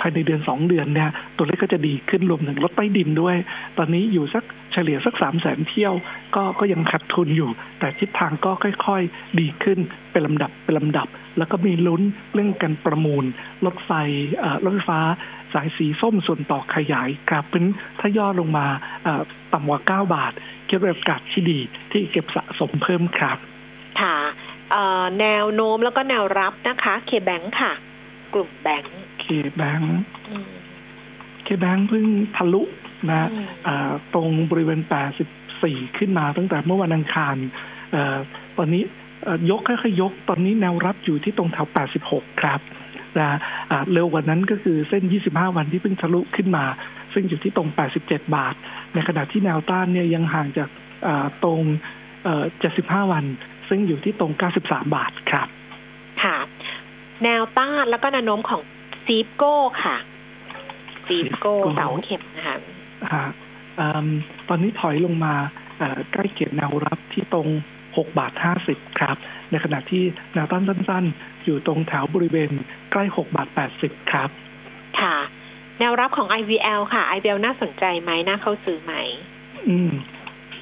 [0.00, 3.36] ภายในเดือนสองเดือนเนี่ยตัวเลขก็จะดีขึ้นรวมถึงรถใต้ดินด้วย
[3.78, 5.94] ตอนนี้อยู่สักเฉลี่ยสักสามแสนเที่ยว
[6.34, 9.78] ก็ก็ยังขาดทุนอยู่ แต่ทิศทางก็ค่อยๆ ดีขึ้น
[10.12, 11.08] เป็นลำดับเป็นลำดับ
[11.38, 12.02] แล้วก็มีลุ้น
[12.34, 13.24] เรื่องการประมูล
[13.66, 13.90] รถไฟ
[14.64, 15.00] รถไฟฟ้า
[15.54, 17.64] สายสีส้มส่วนต่อขยายกลับเป็น
[18.00, 18.66] ถ้าย่อลงมา
[19.52, 20.32] ต่ำกว่า 9 บาท
[20.68, 21.58] คิดว่าโอกาสที่ดี
[21.90, 23.38] ที่เก็บสะสมเพิ่มครับ
[24.00, 24.16] ค่ะ
[25.20, 27.72] แนวโน้มแล้วก็แนวรับนะคะ เคแบงค์ค่ะ
[28.34, 29.24] กลุ่มแบงค์เค
[29.56, 29.96] แบงค์
[31.44, 32.62] เคแบงค์เพิ่งทะลุ
[33.10, 33.28] นะ
[34.14, 34.80] ตรงบริเวณ
[35.38, 37.36] 84 ขึ้นมาตั้งแต่เมื่อวันอังคาร
[38.56, 38.82] ตอนนี้
[39.50, 41.68] ยกค่อยๆยก ตอนนี้แนวรับอยู่ที่ตรงแถว
[42.04, 42.60] 86 ครับ
[43.20, 43.38] นะ
[43.92, 46.64] เร็วกว่านั้นก็คือเส้น 25 วันที่เพิ่งทะลุขึ้นมา
[47.12, 47.68] ซึ่งอยู่ที่ตรง
[48.02, 48.54] 87 บาท
[48.94, 50.68] ในขณะที่แนวต้านเนี่ยยังห่างจาก
[51.44, 51.60] ตรง
[52.36, 53.24] 75 วัน
[53.68, 54.32] ซึ่งอยู่ที่ตรง
[54.62, 55.48] 93 บาทครับ
[56.22, 56.36] ค่ะ
[57.24, 58.62] แนวต้านแล้วก็แนวโน้มของ
[59.04, 59.54] ซีฟโก้
[59.84, 59.96] ค่ะ
[61.06, 62.56] ซีฟโก้เสาเข็มนะคะ
[64.48, 65.34] ตอนนี้ถอยลงมา
[66.12, 67.48] ใกล้เคียงแนวรับที่ตรง
[67.96, 68.32] 6 บาท
[68.66, 69.16] 50 ครับ
[69.50, 71.04] ในขณะที่แนวต้านสั้น
[71.44, 72.50] อยู่ตรงแถวบริเวณ
[72.92, 73.48] ใกล้ 6 บาท
[73.80, 74.30] 80 ครับ
[75.00, 75.16] ค่ะ
[75.78, 78.94] แนวรับของ IVL ค่ะ IVL น่าสนใจไหมน่าเข้าซื้อไหม
[79.68, 79.92] อืม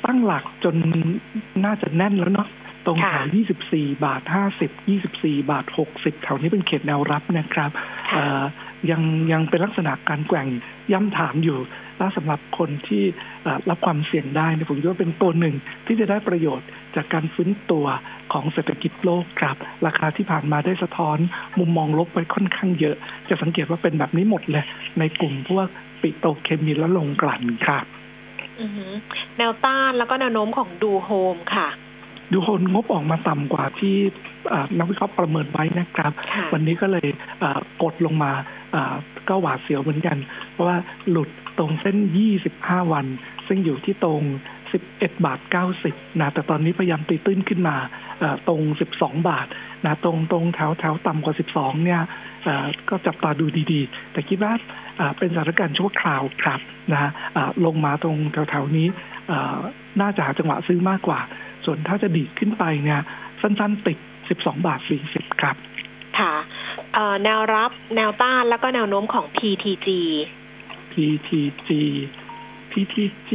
[0.05, 0.75] ตั้งหลักจน
[1.65, 2.49] น่าจะแน่นแล้วเนาะ
[2.87, 3.27] ตรงแถว
[3.65, 4.23] 24 บาท
[4.63, 4.71] 50
[5.01, 5.65] 24 บาท
[5.95, 7.71] 60 แถวนี้เป็นเขตแนวรับนะครับ
[8.91, 9.03] ยัง
[9.33, 10.47] ยังเป็นลักษณะการแกว่ง
[10.93, 11.59] ย่ำถามอยู่
[11.99, 13.03] และสำหรับคนที่
[13.71, 15.55] รับความเสี่ยงได้เนี่ยผมคิดว่าเป็นตัวหนึ่ง
[15.87, 17.87] ที่จะได้ประโยชน์จากการฟื้นตัว
[18.33, 19.57] ของเศรษฐกิจโลกครับ
[19.87, 21.19] ราคาที่ผ่านมาได้สะท้อน
[21.59, 22.97] มุมมองลบไปค่อนข้างเยอะ
[23.29, 24.65] จะสังเกตว่าเป็นแบบนี้หมดเลย
[24.99, 25.67] ในกลุ่มพวก
[26.03, 27.85] ปิโตเคมีและโรงกลั่นครับ
[29.39, 31.69] แนวต้านแล้วก็แนวโน้มของดูโฮมค่ะ
[32.33, 33.95] ดูโฮมงบออกมาต่ำกว่าที่
[34.79, 36.13] นักวิเคราะห์ประเมินไว้นะครับ
[36.53, 37.07] วันนี้ก็เลย
[37.83, 38.33] กดลงมา
[39.29, 40.17] ก็หวาดเสียวเหมือนกัน
[40.53, 40.77] เพราะว่า
[41.11, 41.29] หลุด
[41.59, 41.97] ตรงเส้น
[42.45, 43.07] 25 วัน
[43.49, 44.23] ซึ่งอยู่ที่ตรง
[44.71, 45.39] 11 บาท
[45.81, 47.77] 90 นะ แต่ตอนนี้พยายามตีตื้นขึ้นมา
[48.49, 48.61] ตรง
[48.95, 49.47] 12 บาท
[49.85, 52.01] นะ ตรงตรงแถวแถวต่ำกว่า 12 เนี่ย
[52.89, 54.53] ก็จับตาดูดีๆ แต่คิดว่า
[55.19, 56.61] เป็นสถานการณ์ชั่วคราวครับ
[56.93, 57.11] นะ
[57.67, 58.87] ลงมาตรงแถวๆนี้
[60.01, 61.21] น่าจะหาจังหวะซื้อมากกว่า
[61.65, 63.01] ส่วนถ้าจะดีดขึ้นไปเนี่ย
[63.41, 63.99] สั้นๆติด
[64.31, 64.81] 12 บาท
[65.11, 65.57] 40 ครับ
[66.19, 66.35] ค่ะ
[67.25, 69.89] แนวรับแนวต้านแล้วก็แนวโน้มของ PTG
[70.93, 71.71] PTG
[72.71, 73.31] PTG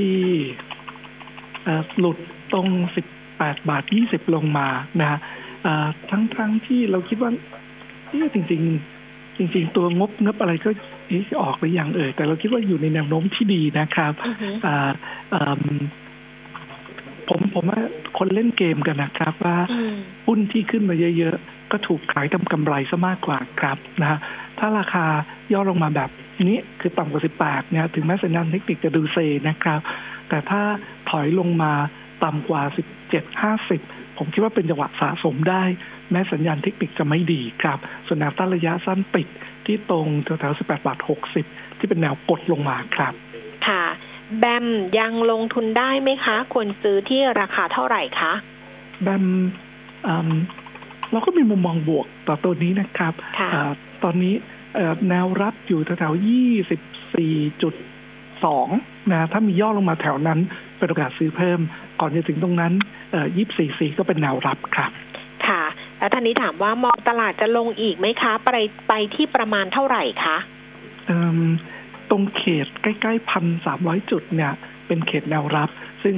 [2.00, 2.18] หลุด
[2.52, 3.06] ตรงสิบ
[3.38, 4.68] แปดบาทยี่สิบลงมา
[5.00, 5.20] นะฮะ
[6.10, 7.32] ทั้งทั้งที่เราคิดว่า
[8.12, 8.62] นี่จริง
[9.00, 10.70] ๆ จริง ๆ ตัวงบงบอะไรก็
[11.44, 14.14] ออกไปอย่างเอ่ยแต่เราคิดว่าอยู่ในแนวโน้มที่ดีนะครับ
[15.34, 15.70] ผม
[17.56, 17.82] ผมว่า
[18.18, 19.58] คนเล่นเกมกันนะครับว่า
[20.28, 24.20] หุ้นที่ขึ้นมาเยอะ ๆ ก็ถูกขายทำกำไรซะมากกว่าครับนะฮะ
[24.60, 25.06] ถ้าราคา
[25.53, 26.10] ย่อลงมาแบบ
[26.49, 29.18] นี้คือต่ำกว่า 18เนี่ยถึงแม้สัญญาณเทคนิคจะดูเซ
[29.49, 29.80] นะครับ
[30.30, 30.62] แต่ถ้า
[31.10, 31.74] ถอยลงมา
[32.24, 32.62] ต่ำกว่า
[33.01, 35.64] 17 50 ผมคิดว่าเป็นจังหวะสะสมได้
[36.12, 37.78] แม้สัญญาณเทคนิคจะไม่ดีครับ
[38.08, 39.28] ส่วนแนวต้านระยะสั้นปิด
[39.66, 40.99] ที่ตรงแถวๆ18บาท
[41.39, 43.14] 60 ที่เป็นแนวกดลงมาครับ
[43.68, 43.84] ค่ะ
[44.40, 44.66] แบม
[45.00, 48.34] ยังลงทุนได้ไหมคะ ควรซื้อที่ราคาเท่าไหร่คะ
[49.04, 49.26] แบม
[51.12, 53.14] เราก็มีมุมมองบวกต่อตัวนี้นะครับ
[53.54, 53.56] อ
[54.04, 54.34] ตอนนี้
[55.10, 56.82] แนวรับอยู่แถวๆยี่สิบ
[57.16, 57.74] สี่จุด
[58.46, 58.68] สอง
[59.12, 60.40] นะถ้ามีย่อลงมาแถวนั้น
[60.78, 61.60] เป็นโอกาสซื้อเพิ่ม
[62.00, 62.74] ก่อนจะถึงตรงนั้น
[63.38, 64.92] ยี่สี่สี่ก็เป็นแนวรับครับ
[65.48, 65.64] ค่ะ
[65.98, 68.50] แล้วท่านนี้ถามว่ามองตลาดจะลงอีกไหมคะ ไป
[68.88, 70.38] ไปที่ประมาณเท่าไหร่คะ
[72.10, 74.53] ตรงเขตใกล้ๆพันสามร้อยจุดเนี่ย
[74.88, 75.70] เป็นเขตแนวรับ
[76.03, 76.16] ซึ่ง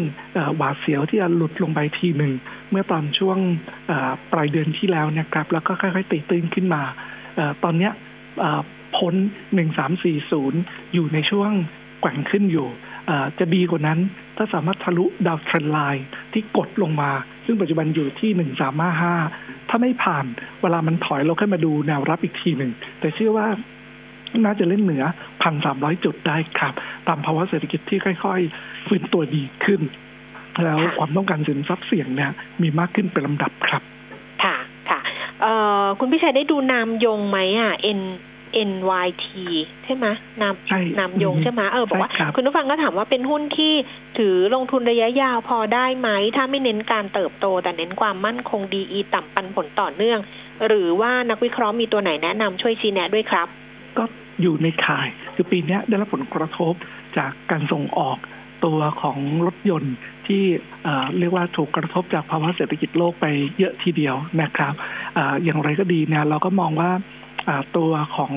[0.56, 2.34] หวาดเสียวที่จะหลุดลงไปทีหนึ่ง
[2.70, 3.38] เมื่อตอนช่วง
[4.32, 6.84] ปลายเดือนที่แล้วนะครับ แล้วก็ค่อยๆตีตื้นขึ้นมา
[7.64, 7.92] ตอนเนี้ย
[8.98, 9.14] พ้น
[9.54, 10.60] หนึ่งสามสี่ศูนย์
[10.94, 11.52] อยู่ในช่วง
[12.02, 12.68] แกว่งขึ้นอยู่
[13.40, 14.00] จะดีกว่านั้น
[14.38, 17.12] ถ้าสามารถทะลุดาวเทรนไลน์ที่กดลงมา
[17.46, 19.16] ซึ่งปัจจุบันอยู่ที่หนึ่งสามห้าห้า
[19.70, 20.26] ถ้าไม่ผ่าน
[20.62, 23.48] เวลามันถอยเราค่อยมาดูแนวรับอีกทีหนึ่ง แต่เชื่อว่า
[24.46, 25.04] น่าจะเล่นเหนือ
[25.44, 26.74] พันสามร้อยจุดได้ครับ
[27.08, 29.82] ตามภาวะเศรษฐกิจที่ค่อยๆฟื้นตัวดีขึ้น
[30.64, 33.82] แล้วความต้องการสินทรัพย์เสี่ยงเนี่ยมีมากขึ้นเป็นลำดับครับ
[34.44, 34.56] ค่ะ
[34.90, 35.00] ค่ะ
[35.42, 35.54] เอ่
[35.84, 38.02] อคุณพี่ชัยได้ดูนามยงไหมอะ N
[38.72, 39.26] NYT
[39.86, 40.06] ใช่ไหม
[40.42, 40.54] นาม
[41.00, 43.74] นามยงใช่ไหมเออบอกว่า คุณผู้ฟังก็ถามว่าเป็นหุ้นที่
[44.18, 50.20] ถือลงทุนระยะยาวพอได้ไหม ถ้าไม่เน้นการเติบโต แต่เน้นความมั่นคงดีอีต่ำปันผลต่อเนื่อง
[50.68, 53.48] หรือว่านักวิเคราะห์มีตัวไหนแนะนำช่วยชี้แนะด้วยครับ
[53.98, 54.04] ก็
[54.42, 56.74] อยู่ในข่าย คือปีนี้ได้รับผลกระทบ
[57.18, 58.18] จากการส่งออก
[58.66, 59.96] ตัวของรถยนต์
[60.28, 60.44] ที่
[61.20, 63.26] เรียกว่าถูกกระทบจากภาวะเศรษฐกิจโลกไป
[63.60, 64.74] เยอะทีเดียวนะครับ
[65.18, 66.92] ออย่างไรก็ดีเนี่ยเราก็มองว่า
[67.78, 68.34] ตัวของ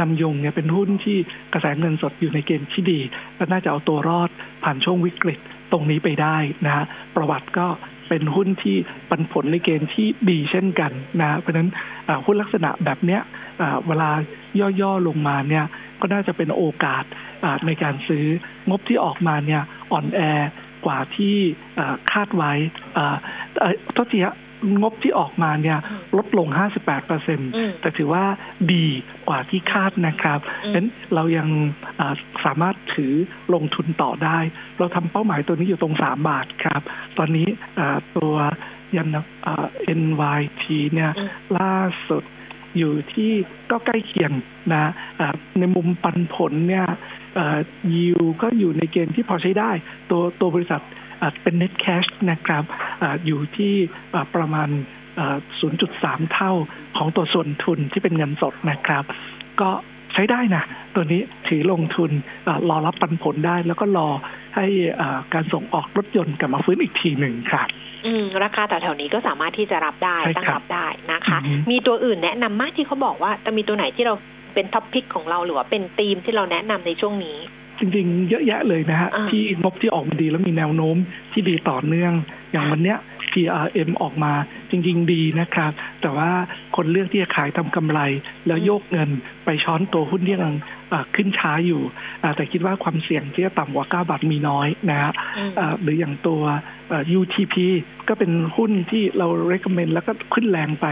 [0.00, 1.18] นำยงเนี่ยเป็นหุ้นที่
[1.52, 3.00] กระแสเงินสดอยู่ในเกณฑ์ที่ดี
[3.36, 4.30] และน่าจะเอาตัวรอด
[4.64, 5.38] ผ่านช่วงวิกฤต
[5.72, 6.36] ตรงนี้ไปได้
[6.66, 6.84] นะ
[7.16, 7.66] ประวัติก็
[8.12, 8.76] เป็นหุ้นที่
[9.10, 11.68] ปันผลในเกณฑ์ที่ดีเช่นกันนะ เพราะฉะนั้น
[12.26, 13.20] หุ้นลักษณะแบบเนี้ย
[13.86, 14.10] เวลา
[14.80, 15.64] ย่อๆลงมาเนี่ย
[16.00, 17.04] ก็น่าจะเป็นโอกาส
[17.66, 18.26] ในการซื้อ
[18.68, 20.20] งบที่ออกมาเนี่ยอ่อนแอ
[20.86, 21.36] กว่าที่
[22.12, 22.52] คาดไว้
[23.96, 24.18] ทษที
[24.80, 25.78] งบที่ออกมาเนี่ย
[26.16, 27.40] ลดลง 58เปอร์เซ็น
[27.80, 28.24] แต่ถือว่า
[28.72, 28.86] ดี
[29.28, 31.48] กว่าที่คาดนะครับดังนั้นเรายัง
[32.44, 33.12] สามารถถือ
[33.54, 34.38] ลงทุนต่อได้
[34.78, 36.82] เราทำเป้าหมายตัวนี้อยู่ตรง 3 บาทครับ
[37.18, 37.48] ตอนนี้
[38.16, 38.34] ตัว
[38.96, 39.16] ยัน
[40.00, 41.12] NYT เนี่ย
[41.58, 41.74] ล่า
[42.08, 42.24] สุด
[42.78, 43.32] อยู่ที่
[43.70, 44.32] ก็ใกล้เคียง
[44.72, 44.92] นะ
[45.58, 46.86] ในมุมปันผลเนี่ย
[47.94, 49.70] ยิวก็อยู่ในเกณฑ์ที่พอใช้ได้
[50.10, 50.82] ตัวตัวบริษัท
[51.42, 52.64] เป็น net cash นะครับ
[53.02, 53.74] ออยู่ที่
[54.34, 54.68] ประมาณ
[55.50, 56.52] 0.3 เท่า
[56.96, 59.04] ของตัวส่วนทุนที่เป็นเงินสดนะครับ
[59.60, 59.70] ก็
[60.12, 60.64] ใช้ได้นะ
[60.94, 62.10] ตัวนี้ถือลงทุน
[62.68, 64.08] รอรับปันผลได้ แล้วก็รอ
[64.56, 64.66] ให้
[65.34, 67.66] การส่งออกรถยนต์กลับมาฟื้นอีกทีหนึ่งครับ
[68.06, 71.38] อืมราคาแต่แถวนี้ก็สามารถที่จะรับได้ตั้งรับได้นะคะ
[71.70, 74.14] มีตัวอื่นแนะนำมากที่เขาบอกว่าจะมีตัวไหนที่เรา
[74.54, 77.38] เป็นท็อปพิกของเราหรือว่าเป็นธีมที่เราแนะนำในช่วงนี้
[77.82, 80.96] จริงๆ เยอะแยะเลยนะฮะที่งบที่ออกมาดีแล้วมีแนวโน้ม
[81.32, 82.12] ที่ดีต่อเนื่อง
[82.52, 82.98] อย่างวันเนี้ย
[83.32, 84.32] PRM ออกมา
[84.70, 85.72] จริง ๆ ดีนะครับ
[86.02, 86.30] แต่ว่า
[86.76, 88.00] คนเลือกที่จะขายทำกำไร
[88.46, 89.10] แล้วโยกเงิน
[89.44, 90.56] ไปช้อนตัวหุ้นที่ยัง
[91.16, 91.82] ขึ้นช้าอยู่
[92.36, 95.12] แต่คิดว่าความเสี่ยงที่จะต่ำกว่า 9 บาทมีน้อยนะฮะ
[95.82, 96.42] หรืออย่างตัว
[97.18, 97.54] UTP
[98.08, 100.86] ก็เป็นหุ้นที่เรา recommend แล้วก็ขึ้นแรงไป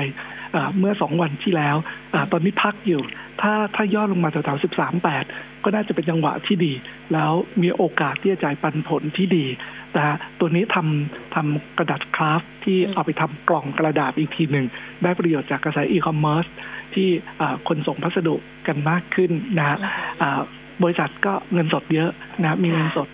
[0.78, 1.76] เมื่อสองวันที่แล้ว
[2.12, 3.03] อตอนนี้พักอยู่
[3.40, 5.24] ถ้าถ้าย่อลงมาแถวๆสิบสามแปด
[5.64, 6.72] ก็น่าจะเป็นจังหวะที่ดี
[7.12, 7.32] แล้ว
[7.62, 9.46] มีโอกาสที่จะจ่ายปันผลที่ดี
[9.92, 10.05] แต่
[10.40, 14.66] ตัวนี้ทำทำกระดาษคราฟที่เอาไปทำกล่องกระดาษอีกทีหนึ่ง
[15.03, 16.46] ได้ประโยชน์จากกระแสอีคอมเมิร์ซ
[16.94, 17.09] ที่
[17.68, 18.34] คนส่งพัสดุ
[18.66, 19.78] กันมากขึ้นนะฮะ
[20.82, 22.11] บริษัทก็เงินสดเยอะ
[22.42, 23.09] นะมีเงินสด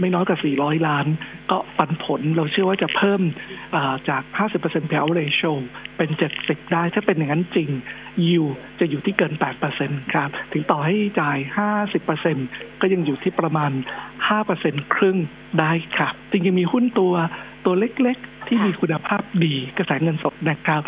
[0.00, 1.06] ไม่น้อยกว่า 400 ล้าน
[1.50, 3.20] ก็ปันผลเราเชื่อว่าจะเพิ่ม
[4.08, 4.22] จาก
[4.58, 5.52] 50% payout ratio
[5.96, 6.10] เป็น
[6.40, 7.70] 70 ได้ ถ้าเป็นอย่างนั้นจริง
[8.26, 8.44] ยิว
[8.80, 9.32] จะอยู่ที่เกิน
[9.74, 11.38] 8%ครับ ถึงต่อให้จ่าย
[12.08, 13.70] 50%ก็ยังอยู่ที่ประมาณ
[14.32, 15.16] 5%ครึ่ง
[15.60, 17.14] ได้ครับ จริงๆมีหุ้นตัว
[17.64, 20.82] ตัวเล็กๆ ที่มีคุณภาพดีกระแสเงินสดนะครับ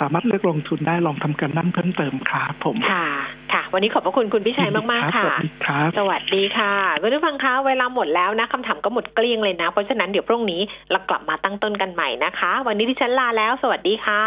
[0.00, 3.06] สามารถเลือกลงทุนได้ลองทำกันนั่นเพิ่มเติมครับผมค่ะ
[3.52, 14.22] ค่ะ วันนี้ขอบพระคุณคุณพิชัยมากๆค่ะสวัสดีครับสวัสดีค่ะคุณผู้ฟังคะเวลาหมดแล้วนะคำถามก็หมดเกลี้ยงเลยนะ เพราะฉะนั้นเดี๋ยวพรุ่งนี้เรากลับมาตั้งต้นกันใหม่นะคะ วันนี้ที่ฉันลาแล้ว สวัสดีค่ะ